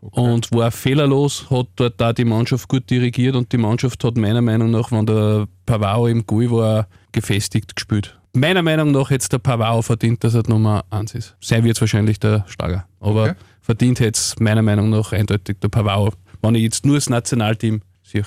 [0.01, 4.41] Und war fehlerlos, hat dort da die Mannschaft gut dirigiert und die Mannschaft hat meiner
[4.41, 8.16] Meinung nach, wenn der Pavao im Goal war, gefestigt gespielt.
[8.39, 11.35] Meiner Meinung nach jetzt der Pavao verdient, dass er die Nummer 1 ist.
[11.41, 12.85] Sein wird es wahrscheinlich der Schlager.
[12.99, 13.33] Aber Okay.
[13.61, 17.81] verdient hätte es meiner Meinung nach eindeutig der Pavao, wenn ich jetzt nur das Nationalteam
[18.03, 18.23] sehe.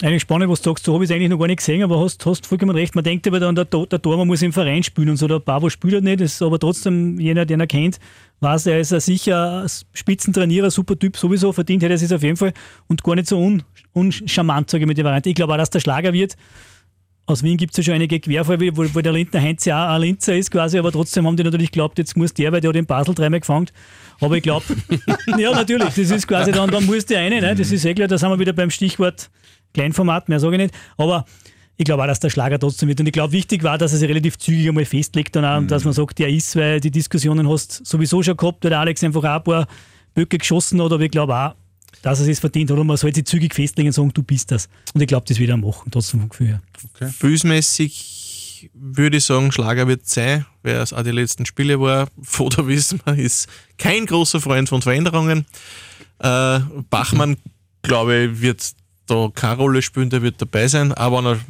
[0.00, 0.84] Eigentlich spannend, was du sagst.
[0.84, 2.94] So habe ich es eigentlich noch gar nicht gesehen, aber hast, hast vollkommen recht.
[2.94, 5.26] Man denkt aber dann, der, Tor- der Tormann muss im Verein spielen und so.
[5.26, 7.98] Der Pavo spielt halt nicht, das ist aber trotzdem jener, den er kennt,
[8.38, 12.36] weiß, er ist ein sicher Spitzentrainierer, super Typ sowieso, verdient hätte er es auf jeden
[12.36, 12.52] Fall
[12.86, 15.30] und gar nicht so un, uncharmant, sage ich mit der Variante.
[15.30, 16.36] Ich glaube auch, dass der Schlager wird.
[17.28, 19.96] Aus Wien gibt es ja schon einige Querfälle, wo, wo der Lindner Heinz ja auch
[19.96, 22.70] ein Linzer ist quasi, aber trotzdem haben die natürlich geglaubt, jetzt muss der, weil der
[22.70, 23.66] hat in Basel dreimal gefangen.
[24.18, 24.64] Aber ich glaube,
[25.38, 27.54] ja natürlich, das ist quasi dann, dann muss der eine, ne?
[27.54, 29.28] das ist eh klar, da sind wir wieder beim Stichwort
[29.74, 30.74] Kleinformat, mehr sage ich nicht.
[30.96, 31.26] Aber
[31.76, 32.98] ich glaube auch, dass der Schlager trotzdem wird.
[33.00, 35.84] Und ich glaube, wichtig war, dass er sich relativ zügig einmal festlegt und auch, dass
[35.84, 39.22] man sagt, der ist, weil die Diskussionen hast sowieso schon gehabt, weil der Alex einfach
[39.24, 39.66] auch ein paar
[40.14, 41.54] Böcke geschossen hat, aber ich glaube auch,
[42.02, 44.50] dass er es verdient hat und man soll sich zügig festlegen und sagen, du bist
[44.50, 44.68] das.
[44.94, 46.62] Und ich glaube, das wird er machen, trotzdem vom Gefühl her.
[46.98, 52.08] Gefühlsmäßig würde ich sagen, Schlager wird sein, weil es auch die letzten Spiele war.
[52.22, 55.46] Foto wissen wir, ist kein großer Freund von Veränderungen.
[56.18, 57.36] Äh, Bachmann,
[57.82, 58.72] glaube ich, wird
[59.06, 61.40] da keine Rolle spielen, der wird dabei sein, aber wenn er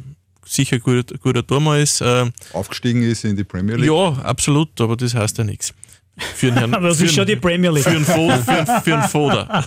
[0.45, 2.01] sicher gut, guter Turmer ist.
[2.01, 3.87] Äh, Aufgestiegen ist in die Premier League.
[3.87, 5.73] ja, absolut, aber das heißt ja nichts.
[6.35, 7.83] Für einen Aber das für ist schon die einen- Premier League.
[7.83, 9.65] für einen, Fo für einen, für einen Foder.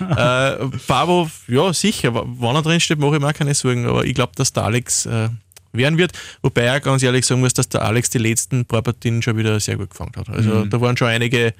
[1.48, 2.14] äh, ja, sicher.
[2.14, 3.86] Wenn er drin steht, mache ich mir auch keine Sorgen.
[3.86, 5.28] Aber ich glaube, dass der Alex äh,
[5.72, 6.12] werden wird.
[6.42, 9.58] Wobei er ganz ehrlich sagen muss, dass der Alex die letzten paar Partien schon wieder
[9.60, 10.28] sehr gut gefangen hat.
[10.28, 11.52] Also da waren schon einige,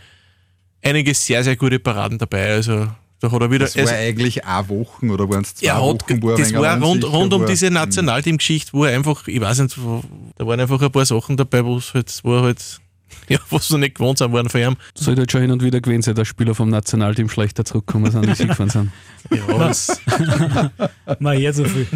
[0.83, 2.53] einige sehr, sehr gute Paraden dabei.
[2.53, 2.89] Also
[3.21, 3.65] da hat er wieder.
[3.65, 6.37] Das war also, eigentlich auch Wochen oder waren es zwei er hat, Wochen, wo er
[6.37, 7.49] das war rund, rund um war?
[7.49, 10.03] diese Nationalteam-Geschichte, wo er einfach, ich weiß nicht, wo,
[10.37, 12.81] da waren einfach ein paar Sachen dabei, wo es halt, wo er halt,
[13.29, 14.77] ja, was noch nicht gewohnt sind waren von ihm.
[14.95, 18.27] Sollte halt schon hin und wieder gewesen sein, dass Spieler vom Nationalteam schlechter zurückkommen sind,
[18.27, 18.91] wie sie gefahren sind.
[19.31, 20.01] Ja, das,
[21.19, 21.87] Man hört so viel.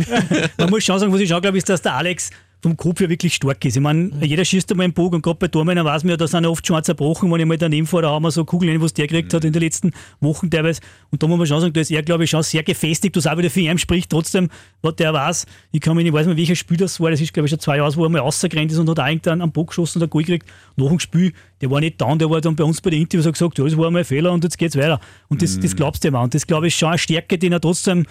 [0.59, 2.31] Man muss schon sagen, was ich schon glaube, ist, dass der Alex
[2.63, 3.77] vom Kopf her wirklich stark ist.
[3.77, 6.27] Ich meine, jeder schießt einmal einen Bogen und gerade bei Tormännern weiß man ja, da
[6.27, 8.73] sind ja oft schon zerbrochen, wenn ich mal daneben fahre, da haben wir so Kugeln,
[8.73, 10.81] rein, was der gekriegt hat in den letzten Wochen teilweise.
[11.11, 13.27] Und da muss man schon sagen, da ist er, glaube ich, schon sehr gefestigt, was
[13.27, 14.11] auch wieder für ihn spricht.
[14.11, 14.49] Trotzdem,
[14.83, 17.21] was der weiß, ich kann mich nicht, ich weiß nicht, welches Spiel das war, das
[17.21, 19.53] ist, glaube ich, schon zwei Jahre, wo er mal rausgerannt ist und hat irgendwann einen
[19.53, 20.47] Bock geschossen und ein Goal gekriegt.
[20.77, 23.27] Nach dem Spiel, der war nicht down, der war dann bei uns bei den Interviews
[23.27, 25.01] und hat gesagt, ja, das war mal ein Fehler und jetzt geht's weiter.
[25.29, 26.25] Und das, das glaubst du ihm auch.
[26.25, 28.05] Und das, glaube ich, ist schon eine Stärke, die er trotzdem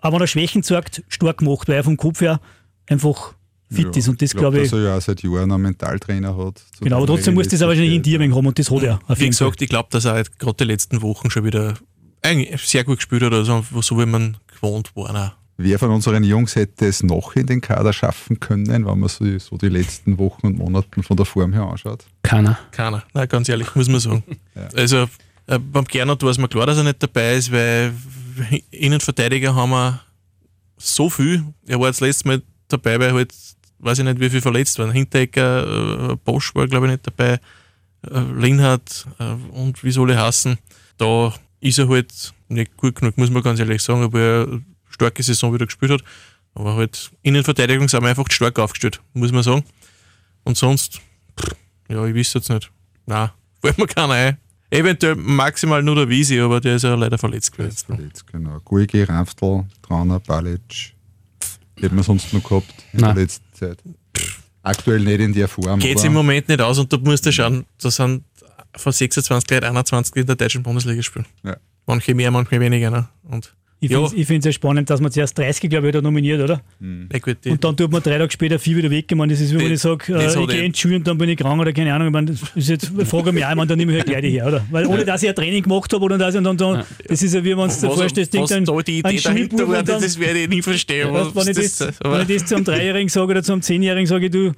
[0.00, 2.40] aber wenn er Schwächen zeigt, stark macht, weil er vom Kopf her
[2.86, 3.34] einfach
[3.70, 4.08] fit ist.
[4.08, 6.62] Und das glaub, glaube ich, Dass er ja auch seit Jahren einen Mentaltrainer hat.
[6.80, 9.00] genau, aber dem trotzdem muss das aber wahrscheinlich in dir haben und das hat er.
[9.06, 9.48] Auf Wie jeden Fall.
[9.48, 11.74] gesagt, ich glaube, dass er halt gerade die letzten Wochen schon wieder
[12.22, 15.14] eigentlich sehr gut gespielt hat, also so wie man gewohnt war.
[15.14, 15.32] Auch.
[15.60, 19.42] Wer von unseren Jungs hätte es noch in den Kader schaffen können, wenn man sich
[19.42, 22.04] so die letzten Wochen und Monaten von der Form her anschaut?
[22.22, 22.58] Keiner.
[22.70, 24.22] Keiner, Nein, ganz ehrlich, muss man sagen.
[24.74, 25.08] Also
[25.46, 27.92] äh, beim Gernot war es mir klar, dass er nicht dabei ist, weil
[28.70, 30.00] Innenverteidiger haben wir
[30.76, 31.44] so viel.
[31.66, 33.34] Er war jetzt letztes Mal dabei, weil halt,
[33.78, 34.92] weiß ich nicht, wie viel verletzt waren.
[34.92, 37.40] Hinteregger, äh, Bosch war, glaube ich, nicht dabei,
[38.10, 40.58] äh, Linhardt äh, und wie soll ich hassen.
[40.96, 44.62] Da ist er halt nicht gut genug, muss man ganz ehrlich sagen, obwohl er eine
[44.88, 46.02] starke Saison wieder gespielt hat.
[46.54, 49.64] Aber halt Innenverteidigung sind wir einfach stark aufgestellt, muss man sagen.
[50.44, 51.00] Und sonst,
[51.38, 51.54] pff,
[51.88, 52.70] ja, ich weiß jetzt nicht.
[53.06, 53.30] Nein,
[53.62, 54.38] fällt mir keiner ein.
[54.70, 57.86] Eventuell maximal nur der Wiesi, aber der ist ja leider verletzt gewesen.
[57.86, 58.60] verletzt, genau.
[58.60, 60.94] Guigi, Ramftl, Trauner, Balic.
[61.80, 63.14] Hätten wir sonst noch gehabt in Nein.
[63.14, 63.78] der letzten Zeit.
[64.62, 65.80] Aktuell nicht in der Form.
[65.80, 68.24] Geht aber im Moment nicht aus und da musst du schauen, da sind
[68.76, 71.26] von 26 Leute 21 die in der deutschen Bundesliga spielen.
[71.42, 71.56] Ja.
[71.86, 72.90] Manche mehr, manche weniger.
[72.90, 73.08] Ne?
[73.24, 74.08] Und Ich Ja.
[74.08, 76.60] finde es sehr spannend, dass man zuerst 30, glaube ich, er nominiert, oder?
[76.80, 79.04] die, Und dann tut man drei Tage später vier wieder weg.
[79.08, 81.06] Ich meine, das ist wie wenn ich sage, äh, ich gehe ich- ins Schule und
[81.06, 82.08] dann bin ich krank oder keine Ahnung.
[82.08, 84.08] Ich meine, das ist jetzt, ich frage mich auch, ich meine, dann nehme ich halt
[84.08, 84.66] gleich die her, oder?
[84.72, 87.32] Weil ohne dass ich ein Training gemacht habe oder dass ich dann, dann das ist
[87.34, 90.18] ja wie wenn du dir vorstellst, was denkt da die Idee dahinter war, das, das
[90.18, 91.12] werde ich nie verstehen.
[91.12, 93.52] Weißt, was wenn, ich das, das, wenn ich das zu einem Dreijährigen sage oder zu
[93.52, 94.52] einem Zehnjährigen sage, du,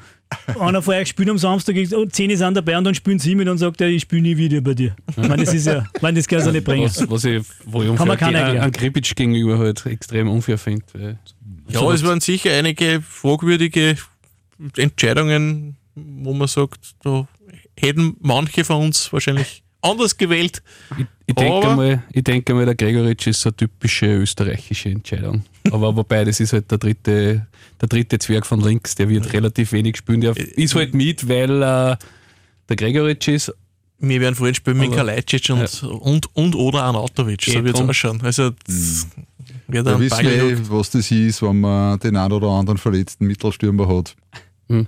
[0.61, 3.35] einer von euch spielt am Samstag, ich- oh, zehn sind dabei und dann spielen sie
[3.35, 4.95] mit und sagt er, ich spiele nie wieder bei dir.
[5.11, 6.85] Ich meine, das ist ja, ich meine, das kann er nicht bringen.
[6.85, 11.19] Was, was ich, wo ich Kann man an Kripic gegenüber halt extrem unfair finde.
[11.69, 13.97] Ja, es waren sicher einige fragwürdige
[14.77, 17.27] Entscheidungen, wo man sagt, da
[17.79, 20.63] hätten manche von uns wahrscheinlich anders gewählt.
[20.99, 25.45] Ich, ich denke mal, ich denke mal, der Gregoritsch ist so eine typische österreichische Entscheidung.
[25.71, 27.47] Aber wobei, das ist halt der dritte,
[27.81, 30.21] der dritte Zwerg von links, der wird relativ wenig spielen.
[30.21, 31.97] Der ist halt mit, weil äh,
[32.69, 33.53] der Gregoritsch ist.
[33.99, 37.83] Wir werden vorhin spielen mit Kalajdzic und, und, und oder Arnautovic, so Ja, wird es
[37.83, 38.21] ausschauen.
[38.23, 39.07] Also, das
[39.69, 42.49] wird Da ein wissen wir, Bagel- eh, was das ist, wenn man den einen oder
[42.49, 44.17] anderen verletzten Mittelstürmer hat.
[44.71, 44.87] Hm.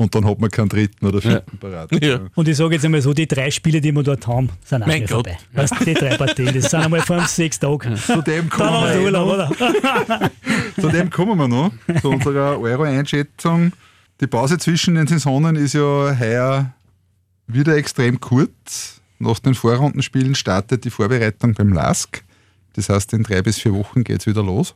[0.00, 2.02] Und dann hat man keinen dritten oder vierten parat.
[2.02, 2.20] Ja.
[2.34, 4.86] Und ich sage jetzt einmal so, die drei Spiele, die wir dort haben, sind auch
[4.86, 5.10] Mein Gott.
[5.10, 5.36] vorbei.
[5.52, 7.94] Weißt, du, die drei Partien, das sind einmal fünf, sechs Tage.
[7.96, 9.50] Zu dem Dann haben wir kommen wir, Urlaub, oder?
[9.50, 10.80] noch.
[10.80, 11.70] Zu dem kommen wir noch.
[12.00, 13.72] Zu unserer Euro-Einschätzung.
[14.22, 16.72] Die Pause zwischen den Saisonen ist ja heuer
[17.46, 19.02] wieder extrem kurz.
[19.18, 22.24] Nach den Vorrundenspielen startet die Vorbereitung beim LASK.
[22.72, 24.74] Das heißt, in drei bis vier Wochen geht es wieder los.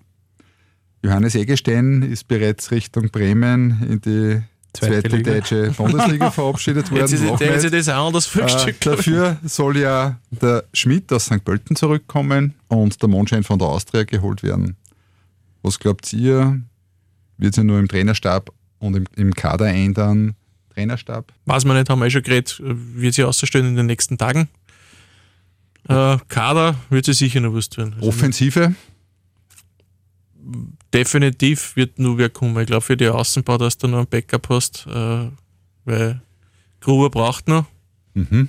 [1.03, 4.43] Johannes Eggestein ist bereits Richtung Bremen in die
[4.75, 7.01] Zweite zweite, deutsche Bundesliga verabschiedet worden.
[7.01, 7.64] Jetzt ist jetzt nicht.
[7.64, 8.75] ist das auch anders Frühstück.
[8.87, 11.45] Äh, dafür soll ja der Schmidt aus St.
[11.45, 14.77] Pölten zurückkommen und der Mondschein von der Austria geholt werden.
[15.62, 16.61] Was glaubt ihr?
[17.39, 18.51] Wird sie nur im Trainerstab
[18.81, 20.35] und im, im Kader ändern?
[20.75, 21.33] Trainerstab?
[21.47, 24.49] Weiß man nicht, haben wir eh schon geredet, wird sie ausstellen in den nächsten Tagen.
[25.89, 27.95] Äh, Kader wird sie sicher noch was tun.
[27.95, 28.75] Also Offensive?
[30.95, 32.59] Definitiv wird nur wer kommen.
[32.61, 35.28] Ich glaube, für die Außenbau, dass du noch ein Backup hast, äh,
[35.84, 36.22] weil
[36.80, 37.66] Gruber braucht noch.
[38.14, 38.49] Mhm.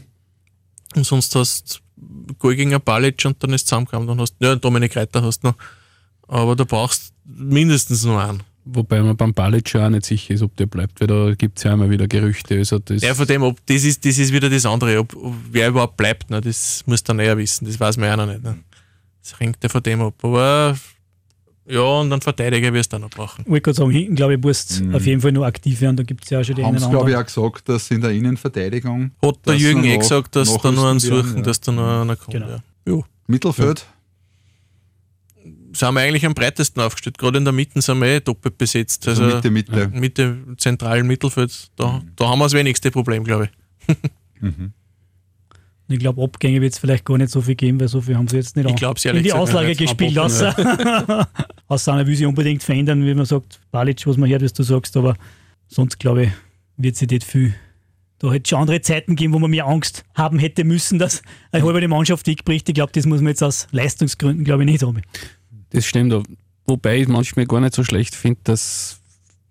[0.95, 4.07] Und sonst hast du Golginger Balic und dann ist zusammengekommen.
[4.07, 5.55] Dann hast du, ja, Dominik Reiter hast noch.
[6.27, 8.43] Aber du brauchst mindestens noch einen.
[8.65, 11.59] Wobei man beim Balic schon auch nicht sicher ist, ob der bleibt, weil da gibt
[11.59, 12.57] es ja immer wieder Gerüchte.
[12.57, 14.99] Also das, Ja, von dem, ob, das, ist, das ist wieder das andere.
[14.99, 17.65] Ob, ob wer überhaupt bleibt, ne, das muss dann eher wissen.
[17.65, 18.43] Das weiß man ja noch nicht.
[18.43, 18.57] Ne.
[19.21, 20.15] Das hängt ja von dem ab.
[20.23, 20.75] Aber
[21.67, 23.41] ja, und einen Verteidiger wirst du auch noch brauchen.
[23.43, 24.95] Ich wollte gerade sagen, hinten, glaube ich, musst Mhm.
[24.95, 25.97] auf jeden Fall noch aktiv werden.
[25.97, 27.89] Da gibt es ja auch schon den Haben einen sie, glaube ich, auch gesagt, dass
[27.91, 31.41] in der Innenverteidigung Hat der Jürgen eh gesagt, dass da nur einen suchen, ja.
[31.41, 32.31] dass da noch einer kommt.
[32.33, 32.47] Genau.
[32.47, 32.59] Ja.
[32.87, 33.01] Ja.
[33.27, 33.85] Mittelfeld?
[35.73, 37.17] Sind wir eigentlich am breitesten aufgestellt.
[37.17, 39.05] Gerade in der Mitte sind wir eh doppelt besetzt.
[39.07, 39.89] Also, Also, Mitte, Mitte.
[39.93, 43.49] Mitte, zentralen Mittelfeld, da, da haben wir das wenigste Problem, glaube
[43.87, 43.95] ich.
[44.41, 44.73] Mhm.
[45.87, 48.27] Ich glaube, Abgänge wird es vielleicht gar nicht so viel geben, weil so viel haben
[48.27, 50.17] sie jetzt nicht Ich es in die Auslage gespielt.
[50.17, 51.27] Außer,
[51.67, 54.63] außer einer will sich unbedingt verändern, wie man sagt, Balic, was man hört, was du
[54.63, 55.15] sagst, aber
[55.67, 56.29] sonst glaube ich,
[56.77, 57.53] wird sie nicht viel.
[58.17, 61.21] Da hätte es schon andere Zeiten geben, wo man mehr Angst haben hätte müssen, dass
[61.51, 62.67] eine halbe die Mannschaft wegbricht.
[62.69, 65.01] Ich glaube, das muss man jetzt aus Leistungsgründen, glaube ich, nicht haben.
[65.69, 66.13] das stimmt.
[66.13, 66.23] auch.
[66.65, 68.99] Wobei ich manchmal gar nicht so schlecht finde, dass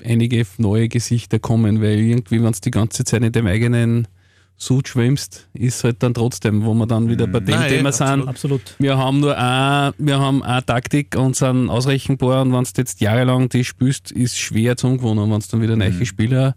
[0.03, 4.09] einige neue Gesichter kommen, weil irgendwie, wenn du die ganze Zeit in dem eigenen
[4.57, 7.92] Sud schwimmst, ist halt dann trotzdem, wo wir dann wieder bei dem Nein, Thema ja,
[7.92, 8.28] sind.
[8.28, 8.28] absolut.
[8.28, 8.76] Absolut.
[8.78, 13.00] Wir haben nur eine, wir haben eine Taktik und sind ausrechenbar und wenn du jetzt
[13.00, 15.30] jahrelang die spielst, ist schwer zu umgewohnen.
[15.30, 16.55] Wenn es dann wieder neue Spieler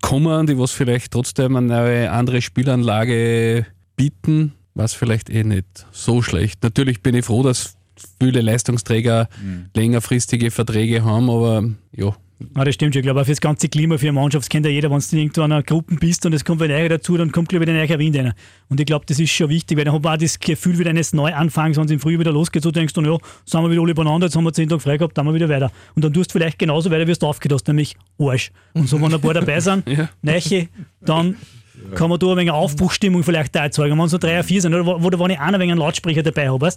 [0.00, 3.66] kommen, die was vielleicht trotzdem eine neue, andere Spielanlage
[3.96, 6.62] bieten, war es vielleicht eh nicht so schlecht.
[6.62, 7.74] Natürlich bin ich froh, dass
[8.20, 9.28] viele Leistungsträger
[9.74, 12.14] längerfristige Verträge haben, aber ja,
[12.56, 13.00] Ja, das stimmt schon.
[13.00, 15.06] Ich glaube, für das ganze Klima, für eine Mannschaft, das kennt ja jeder, wenn du
[15.12, 17.98] in irgendeiner Gruppe bist und es kommt wieder einer dazu, dann kommt gleich wieder ein
[17.98, 18.32] Wind rein.
[18.68, 20.90] Und ich glaube, das ist schon wichtig, weil dann hat man auch das Gefühl wieder
[20.90, 23.82] eines Neuanfangs, wenn es im Frühjahr wieder losgeht, so denkst du, ja, sind wir wieder
[23.82, 25.70] alle beieinander, jetzt haben wir zehn Tage frei gehabt, dann haben wir wieder weiter.
[25.94, 28.52] Und dann tust du vielleicht genauso weiter, wie du aufgehört hast, nämlich Arsch.
[28.72, 30.08] Und so, wenn ein paar dabei sind, Ja.
[30.22, 30.68] Neiche,
[31.00, 31.36] dann
[31.94, 33.98] kann man da ein wenig Aufbruchstimmung vielleicht auch erzeugen.
[33.98, 35.72] Wenn es so drei oder vier sind, oder wo, wo wenn ich einer ein wenig
[35.72, 36.68] einen Lautsprecher dabei habe,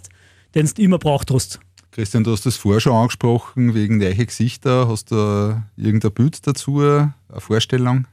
[0.54, 1.60] den du immer braucht hast.
[1.94, 4.88] Christian, du hast das vorher schon angesprochen, wegen neue Gesichter.
[4.88, 8.08] Hast du irgendein Bild dazu, eine Vorstellung?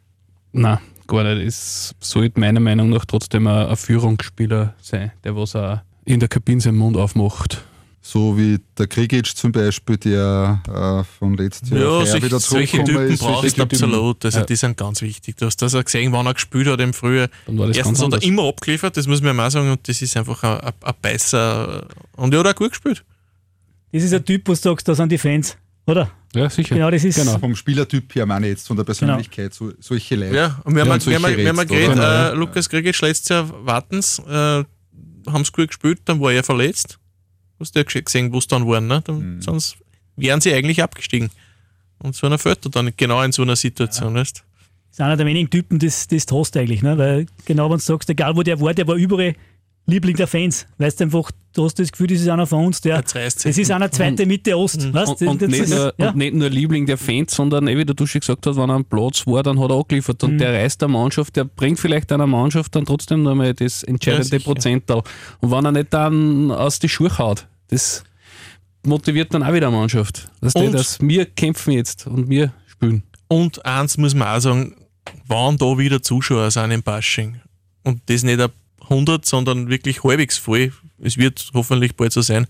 [0.52, 0.78] Nein,
[1.08, 1.48] gar nicht.
[1.48, 6.62] Es sollte meiner Meinung nach trotzdem ein, Führungsspieler sein, der was auch in der Kabine
[6.62, 7.64] seinen Mund aufmacht.
[8.04, 12.84] So wie der Krigic zum Beispiel, der äh, von letztes Jahr Ja, solche, wieder solche
[12.84, 13.20] Typen ist.
[13.20, 13.84] Solche brauchst du Typen.
[13.84, 14.26] absolut.
[14.26, 14.46] Also Ja.
[14.46, 15.38] die sind ganz wichtig.
[15.38, 17.30] Du hast das auch gesehen, wann er gespielt hat im Frühjahr.
[17.48, 20.02] Dann war das Erstens hat er immer abgeliefert, das muss man mal sagen, und das
[20.04, 21.88] ist einfach ein, ein, ein Beißer.
[22.18, 23.04] Und er hat auch gut gespielt.
[23.92, 26.12] Das ist ein Typ, wo du sagst, da sind die Fans, oder?
[26.34, 26.76] Ja, sicher.
[26.76, 27.16] Genau, das ist.
[27.18, 27.38] Genau.
[27.40, 30.36] Vom Spielertyp her meine ich jetzt, von der Persönlichkeit, so, solche Leute.
[30.36, 33.30] Ja, und wir Ja, haben, und wir haben, wir haben geredet, äh, Lukas Grigic letztes
[33.30, 34.64] Jahr Wartens, äh,
[35.30, 36.98] haben sie gut gespielt, dann war er verletzt.
[37.60, 39.02] Hast du ja gesehen, wo sie dann waren, ne?
[39.06, 39.42] Dann Mhm.
[39.42, 39.76] sonst
[40.16, 41.30] wären sie eigentlich abgestiegen.
[42.00, 44.38] Und so einer fällt er dann genau in so einer Situation, weißt
[44.90, 46.82] Das ist einer der wenigen Typen, das, das du hast eigentlich.
[46.82, 46.98] Ne?
[46.98, 49.36] Weil genau, wenn du sagst, egal wo der war, der war überall
[49.88, 50.68] Liebling der Fans.
[50.78, 53.02] Weißt du einfach, du hast das Gefühl, das ist einer von uns, der.
[53.02, 54.94] Das ist einer zweite Mitte Ost.
[54.94, 56.10] Weißt, Und, und, das, nicht das, nur, ja.
[56.10, 58.76] und nicht nur Liebling der Fans, sondern eh, wie der Dusche gesagt hat, wenn er
[58.76, 60.24] am Platz war, dann hat er angeliefert.
[60.24, 63.88] Und der reißt der Mannschaft, der bringt vielleicht einer Mannschaft dann trotzdem nochmal das Ja,
[63.90, 64.44] entscheidende sicher.
[64.44, 65.02] Prozentteil.
[65.40, 68.04] Und wenn er nicht dann aus die Schuhe haut, das
[68.86, 70.30] motiviert dann auch wieder eine Mannschaft.
[70.42, 73.04] Dass, die, Und- dass wir kämpfen jetzt und wir spielen.
[73.28, 74.76] Und eins muss man auch sagen,
[75.28, 77.40] wann da wieder Zuschauer sind im Bashing
[77.84, 78.52] und das nicht ab
[78.92, 80.72] 100, sondern wirklich halbwegs voll,
[81.02, 82.46] es wird hoffentlich bald so sein,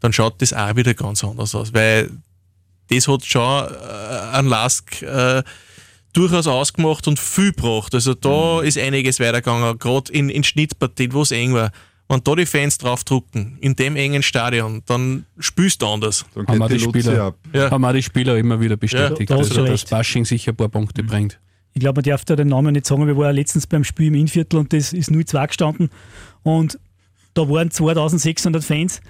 [0.00, 2.10] dann schaut das auch wieder ganz anders aus, weil
[2.90, 5.42] das hat schon äh, ein Lask äh,
[6.12, 7.94] durchaus ausgemacht und viel gebracht.
[7.94, 8.66] Also da Mhm.
[8.68, 11.70] ist einiges weitergegangen, gerade in, in Schnittpartien, wo es eng war.
[12.08, 16.26] Wenn da die Fans draufdrucken, in dem engen Stadion, dann spielst du anders.
[16.34, 17.34] Dann Haben die die Spieler.
[17.54, 17.70] Ja.
[17.70, 19.86] Haben auch die Spieler immer wieder bestätigt, da hast du also, dass.
[19.86, 21.38] Bashing sicher ein paar Punkte bringt.
[21.74, 24.08] Ich glaube, man darf da den Namen nicht sagen, wir waren ja letztens beim Spiel
[24.08, 25.90] im Innviertel und das ist 0-2 gestanden
[26.44, 26.78] und
[27.34, 29.00] da waren 2600 Fans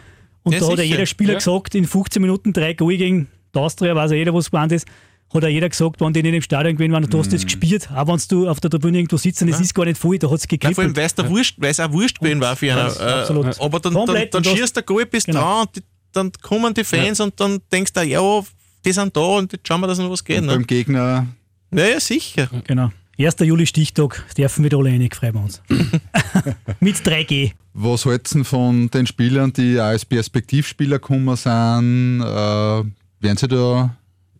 [0.44, 1.38] und Ja, da hat ja jeder Spieler Ja.
[1.38, 4.86] gesagt, in 15 Minuten drei Goal gegen die Austria, weiß ja jeder, was gemeint ist,
[5.32, 7.90] hat ja jeder gesagt, wenn die nicht im Stadion gewinnen waren, du hast das gespielt,
[7.94, 10.30] auch wenn du auf der Tribüne irgendwo sitzt und es ist gar nicht voll, da
[10.30, 12.94] hat es Ja, vor allem, weil es Wurscht, weil's auch wurscht gewesen war für einen.
[12.94, 13.24] Ja.
[13.28, 15.40] Äh, aber dann, dann, Komplett, dann und das- schießt der Goal bis Genau.
[15.40, 15.80] dran und die,
[16.12, 18.40] dann kommen die Fans und dann denkst du, ja,
[18.86, 20.38] die sind da und jetzt schauen wir, dass noch was geht.
[20.38, 20.52] Und Ne?
[20.52, 21.26] beim Gegner
[21.74, 22.48] Ja, ja, sicher.
[22.66, 22.92] Genau.
[23.18, 23.36] 1.
[23.40, 25.60] Juli Stichtag, dürfen wieder alle rein, freuen wir uns.
[26.80, 27.50] Mit 3G.
[27.72, 32.20] Was halten von den Spielern, die auch als Perspektivspieler gekommen sind?
[32.20, 32.84] Äh,
[33.20, 33.96] wären sie da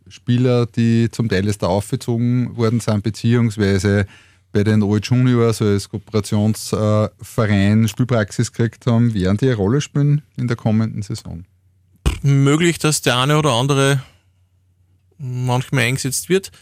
[0.07, 4.07] Spieler, die zum Teil jetzt da aufgezogen worden sind, beziehungsweise
[4.53, 10.47] bei den Old Juniors als Kooperationsverein Spielpraxis gekriegt haben, werden die eine Rolle spielen in
[10.47, 11.45] der kommenden Saison?
[12.23, 14.01] Möglich, dass der eine oder andere
[15.19, 16.53] manchmal eingesetzt wird.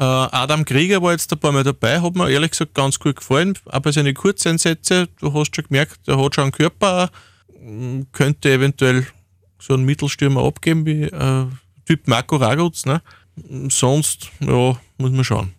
[0.00, 3.16] Äh, Adam Krieger war jetzt ein paar Mal dabei, hat mir ehrlich gesagt ganz gut
[3.16, 3.58] gefallen.
[3.66, 7.10] Aber seine Kurzeinsätze, du hast schon gemerkt, der hat schon einen Körper,
[7.60, 9.06] ähm, könnte eventuell
[9.58, 11.46] so einen Mittelstürmer abgeben wie äh,
[11.84, 12.86] Typ Marco Raguz.
[12.86, 13.02] Ne?
[13.68, 15.52] Sonst, ja, muss man schauen.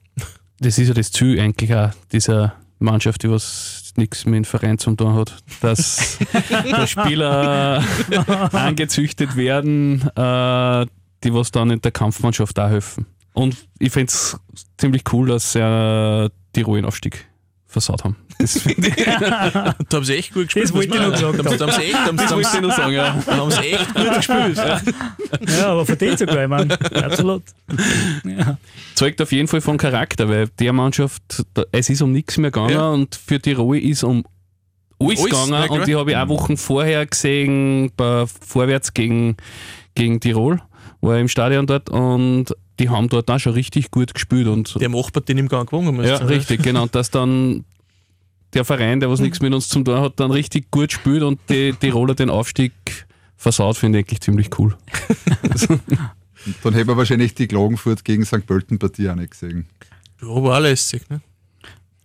[0.59, 4.79] Das ist ja das Ziel eigentlich auch dieser Mannschaft, die was nichts mit dem Verein
[4.79, 6.17] zu tun hat, dass
[6.49, 7.83] der Spieler
[8.53, 10.85] angezüchtet werden, äh,
[11.23, 13.05] die was dann in der Kampfmannschaft auch helfen.
[13.33, 14.37] Und ich finde es
[14.77, 17.25] ziemlich cool, dass sie äh, die Ruhenaufstieg
[17.65, 18.17] versaut haben.
[18.37, 20.65] Das, finde ich- Da haben sie echt gut gespielt.
[20.65, 21.37] Das wollte muss ich noch sagen.
[21.37, 23.23] gesagt Da haben sie echt, haben sie- da haben wollte ich nur sagen, ja.
[23.25, 24.57] da haben sie echt gut gespielt.
[25.57, 27.43] Ja, aber verdient sogar, ich meine, absolut.
[28.25, 28.57] Ja.
[28.95, 32.51] zeugt auf jeden Fall von Charakter, weil der Mannschaft, da, es ist um nichts mehr
[32.51, 32.89] gegangen Ja.
[32.89, 34.25] und für Tirol ist um
[34.99, 39.37] alles, Alles, gegangen und die habe ich auch Wochen vorher gesehen, bei Vorwärts gegen,
[39.95, 40.61] gegen Tirol,
[40.99, 42.47] war ich im Stadion dort und
[42.81, 45.69] die haben dort auch schon richtig gut gespielt und Die haben acht Partien im Gang
[45.69, 45.99] gewonnen.
[46.01, 46.29] ich ja, sagen.
[46.29, 47.63] richtig, genau, und dass dann
[48.53, 51.39] der Verein, der was nichts mit uns zum tun hat, dann richtig gut spielt und
[51.49, 52.73] die Tiroler den Aufstieg
[53.37, 54.75] versaut, finde ich eigentlich ziemlich cool.
[56.63, 58.47] Dann hätten wir wahrscheinlich die Klagenfurt gegen St.
[58.47, 59.67] Pölten-Partie auch nicht gesehen.
[60.21, 61.07] Ja, aber auch lässig.
[61.09, 61.21] Ne?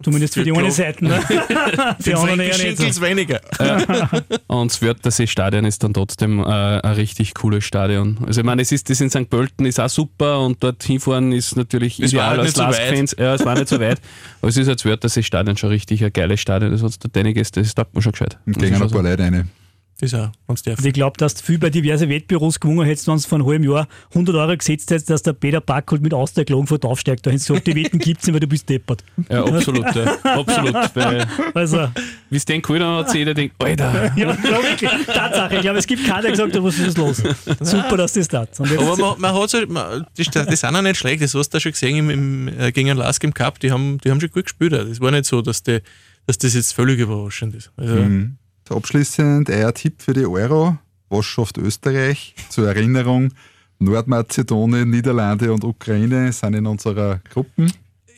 [0.03, 1.05] Zumindest für die eine Seite.
[1.05, 1.21] Ne?
[2.05, 2.95] Die anderen eher nicht.
[2.95, 3.01] So.
[3.01, 3.41] Weniger.
[4.47, 8.19] Und das Wörthersee-Stadion ist dann trotzdem äh, ein richtig cooles Stadion.
[8.27, 9.31] Also ich meine, es ist das in St.
[9.31, 12.63] Pölten ist auch super und dort hinfahren ist natürlich Es war ideal als nicht so
[12.63, 12.71] weit.
[12.73, 13.17] Last-Fans.
[13.19, 14.01] Ja, es war nicht so weit.
[14.43, 16.73] Aber es ist als Wörthersee-Stadion schon richtig ein geiles Stadion.
[16.73, 18.39] Das hat der deine Gäste, das taugt mir schon gescheit.
[18.45, 19.03] Ich gegen schon ein paar.
[19.03, 19.51] Leute rein.
[19.99, 20.79] Das auch, wenn's darf.
[20.79, 23.47] Und ich glaube, dass du viel bei diverse Wettbüros gewonnen hättest, wenn du vor einem
[23.47, 27.25] halben Jahr 100 Euro gesetzt hättest, dass der Peter Backhult mit Austria Klagenfurt aufsteigt.
[27.27, 29.03] Da hättest du gesagt, die Wetten gibt es nicht, weil du bist deppert.
[29.31, 29.87] Ja, absolut.
[29.95, 30.75] ja, absolut.
[30.95, 31.89] Weil, Also,
[32.29, 34.91] wie es den geholt hat sich jeder denkt, Alter, ja, ja wirklich.
[35.07, 35.55] Tatsache.
[35.55, 37.23] Ich glaube, es gibt keinen, der gesagt hat, was ist das los?
[37.61, 38.51] Super, dass das tat.
[38.61, 41.57] Aber man, man hat so, man, das, das sind auch nicht schlecht, das hast du
[41.57, 44.21] auch schon gesehen im, im, äh, gegen den Lask im Cup, die haben, die haben
[44.21, 44.73] schon gut gespielt.
[44.73, 45.79] Das war nicht so, dass, die,
[46.27, 47.73] dass das jetzt völlig überraschend ist.
[47.79, 48.37] Also, Mhm.
[48.69, 50.77] Abschließend euer Tipp für die Euro.
[51.09, 52.35] Was schafft Österreich?
[52.49, 53.33] Zur Erinnerung,
[53.79, 57.69] Nordmazedonien, Niederlande und Ukraine sind in unserer Gruppe.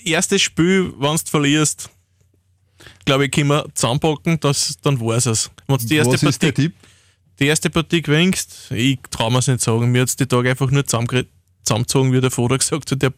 [0.05, 1.91] Erstes Spiel, wenn du verlierst,
[3.05, 5.25] glaube ich, können wir zusammenpacken, das, dann war es.
[5.25, 6.75] Du die erste, Was ist der Partie, Tipp?
[7.41, 10.71] die erste Partie gewinnst, ich traue mir es nicht sagen, mir hat die Tag einfach
[10.71, 13.13] nur zusammengezogen, wie der Vater gesagt hat, der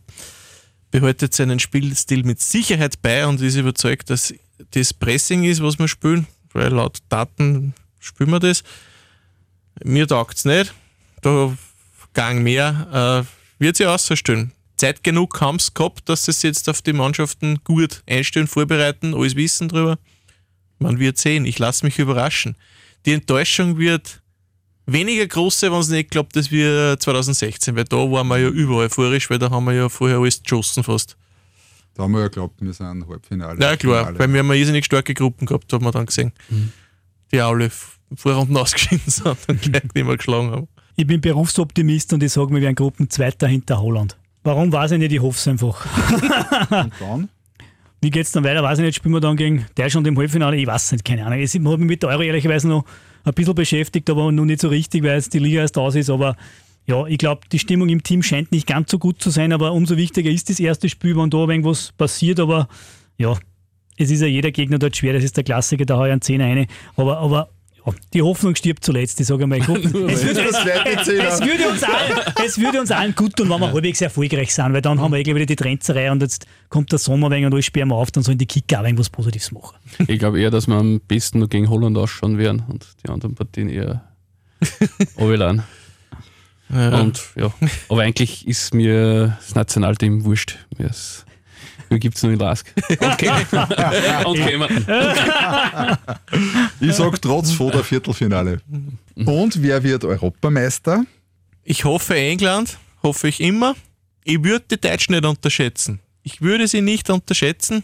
[0.90, 4.34] behaltet seinen Spielstil mit Sicherheit bei und ist überzeugt, dass
[4.72, 8.62] das Pressing ist, was wir spielen, weil laut Daten spielen wir das.
[9.84, 10.74] Mir taugt es nicht.
[11.22, 11.56] Da
[12.14, 14.52] gang mehr äh, wird sie ausstellen.
[14.76, 19.14] Zeit genug haben sie gehabt, dass sie es jetzt auf die Mannschaften gut einstellen, vorbereiten,
[19.14, 19.98] alles wissen drüber.
[20.78, 21.44] Man wird sehen.
[21.44, 22.56] Ich lasse mich überraschen.
[23.04, 24.22] Die Enttäuschung wird
[24.86, 28.86] weniger große, wenn es nicht glaubt, dass wir 2016, weil da waren wir ja überall
[28.86, 31.16] euphorisch, weil da haben wir ja vorher alles geschossen fast.
[31.94, 33.60] Da haben wir ja geglaubt, wir sind Halbfinale.
[33.60, 34.18] Ja klar, Finale.
[34.18, 36.32] weil wir haben eine irrsinnig starke Gruppen gehabt, hat man dann gesehen.
[37.32, 37.70] Die alle
[38.14, 40.68] Vorrunden ausgeschieden sind und gleich nicht mehr geschlagen haben.
[40.96, 44.16] ich bin Berufsoptimist und ich sage, wir werden Gruppenzweiter hinter Holland.
[44.42, 45.84] Warum weiß ich nicht, ich hoffe es einfach.
[46.70, 47.28] Und dann?
[48.00, 48.62] Wie geht es dann weiter?
[48.62, 48.94] Weiß ich nicht.
[48.96, 50.56] Spielen wir dann gegen Deutschland im Halbfinale?
[50.56, 51.38] Ich weiß nicht, keine Ahnung.
[51.40, 52.86] Ich habe mich mit der Euro ehrlicherweise noch
[53.24, 56.08] ein bisschen beschäftigt, aber noch nicht so richtig, weil jetzt die Liga erst aus ist.
[56.08, 56.36] Aber
[56.86, 59.72] ja, ich glaube, die Stimmung im Team scheint nicht ganz so gut zu sein, aber
[59.72, 62.40] umso wichtiger ist das erste Spiel, wenn da irgendwas passiert.
[62.40, 62.68] Aber
[63.16, 63.36] ja,
[63.96, 65.12] es ist ja jeder Gegner dort schwer.
[65.12, 66.66] Das ist der Klassiker, da ich einen Zehner rein.
[66.96, 67.50] Aber, aber
[68.12, 69.58] die Hoffnung stirbt zuletzt, ich sage mal.
[69.58, 73.48] Ich hoffe, es, würde, es, es, würde uns allen, es würde uns allen gut tun,
[73.50, 76.46] wenn wir halbwegs erfolgreich sind, weil dann haben wir irgendwie wieder die Trenzerei und jetzt
[76.68, 79.10] kommt der Sommer wegen und alles sperren wir auf, dann sollen die Kicker auch irgendwas
[79.10, 79.76] Positives machen.
[80.06, 83.34] Ich glaube eher, dass wir am besten nur gegen Holland ausschauen werden und die anderen
[83.34, 84.04] Partien eher
[85.16, 85.64] Ovelan.
[86.72, 87.00] Ja.
[87.00, 87.52] Und ja,
[87.88, 90.58] aber eigentlich ist mir das Nationalteam wurscht.
[90.78, 91.26] Mir ist
[91.90, 92.72] wie gibt es noch in Lask?
[92.90, 93.30] Okay.
[94.24, 95.96] okay.
[96.80, 98.60] ich sage trotz vor der Viertelfinale.
[99.16, 101.04] Und wer wird Europameister?
[101.64, 103.74] Ich hoffe England, hoffe ich immer.
[104.22, 105.98] Ich würde die Deutschen nicht unterschätzen.
[106.22, 107.82] Ich würde sie nicht unterschätzen.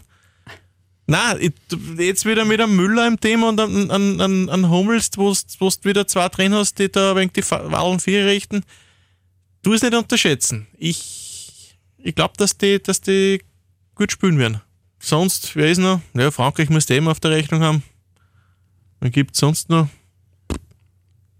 [1.09, 5.69] Na, jetzt wieder mit einem Müller im Team und an, an, an Hummels, wo du
[5.83, 8.63] wieder zwei drin hast, die da wegen die Wahlen vier richten.
[9.63, 10.67] Du es nicht unterschätzen.
[10.77, 13.41] Ich, ich glaube, dass die, dass die
[13.95, 14.61] gut spielen werden.
[14.99, 16.01] Sonst, wer ist noch?
[16.13, 17.83] Ja, Frankreich muss dem auf der Rechnung haben.
[18.99, 19.87] Dann gibt es sonst noch?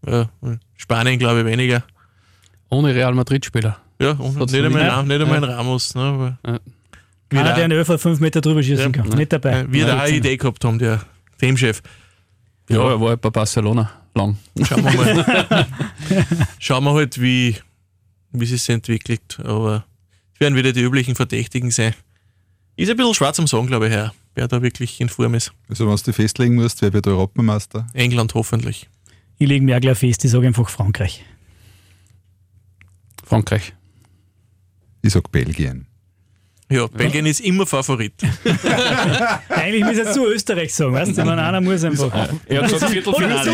[0.05, 0.29] Ja,
[0.77, 1.83] Spanien, glaube ich, weniger.
[2.69, 3.81] Ohne Real Madrid-Spieler.
[3.99, 5.03] Ja, und nicht einmal, ja.
[5.03, 5.55] nicht einmal ja.
[5.55, 5.93] Ramos.
[5.95, 6.39] Ne,
[7.31, 7.41] ja.
[7.41, 9.09] Keiner, der einen Öfer fünf Meter drüber schießen ja, kann.
[9.09, 9.65] Nicht dabei.
[9.69, 11.01] Wir da eine Idee gehabt haben, der
[11.39, 11.81] Teamchef.
[12.69, 14.37] Ja, ja, er war halt bei Barcelona lang.
[14.63, 15.67] Schauen wir mal.
[16.59, 17.55] Schauen wir halt, wie,
[18.31, 19.39] wie es sich entwickelt.
[19.43, 19.85] Aber
[20.33, 21.93] es werden wieder die üblichen Verdächtigen sein.
[22.75, 25.51] Ist ein bisschen schwarz am Song, glaube ich, her, wer da wirklich in Form ist.
[25.69, 27.87] Also, wenn du festlegen musst, wer wird Europameister?
[27.93, 28.87] England hoffentlich.
[29.39, 31.23] Ich lege mir auch gleich fest, ich sage einfach Frankreich.
[33.23, 33.73] Frankreich.
[35.01, 35.87] Ich sage Belgien.
[36.69, 37.31] Ja, Belgien ja.
[37.31, 38.13] ist immer Favorit.
[39.49, 41.23] Eigentlich muss ich zu Österreich sagen, weißt du?
[41.23, 42.13] Man, einer muss einfach.
[42.45, 43.51] Er hat gesagt Viertelfinale.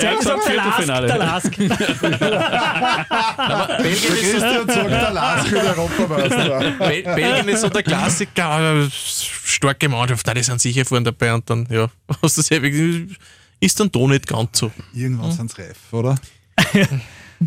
[0.00, 1.06] Er hat gesagt Viertelfinale.
[1.06, 1.56] Der Lask.
[1.58, 3.02] Der Lask.
[3.38, 6.72] Aber Belgien ist sagt, der Lask Europameister.
[6.80, 11.88] Belgien ist so der Klassiker, starke Mannschaft, die sind sicher vorne dabei und dann, ja,
[12.22, 13.16] hast du es
[13.60, 14.72] ist dann doch nicht ganz so.
[14.92, 15.36] Irgendwann hm.
[15.36, 16.16] sind sie reif, oder?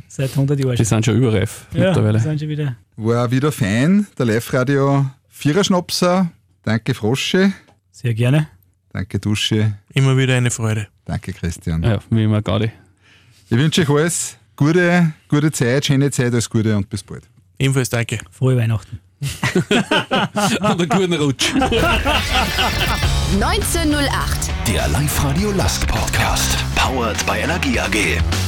[0.07, 0.75] Seit 100 Jahren.
[0.75, 2.19] Die sind schon überreif ja, mittlerweile.
[2.19, 2.75] sind schon wieder.
[2.95, 6.31] War wieder Fan der Live-Radio Viererschnapser.
[6.63, 7.53] Danke, Frosche.
[7.91, 8.47] Sehr gerne.
[8.91, 9.77] Danke, Dusche.
[9.93, 10.87] Immer wieder eine Freude.
[11.05, 11.83] Danke, Christian.
[11.83, 12.71] Ja, wie immer, Gaudi.
[13.49, 17.23] Ich wünsche euch alles gute, gute Zeit, schöne Zeit, alles Gute und bis bald.
[17.59, 18.19] Ebenfalls danke.
[18.31, 18.99] Frohe Weihnachten.
[19.21, 19.71] und
[20.61, 21.53] einen guten Rutsch.
[23.33, 24.51] 1908.
[24.67, 26.57] Der Live-Radio Last Podcast.
[26.75, 28.46] Powered by Energie AG.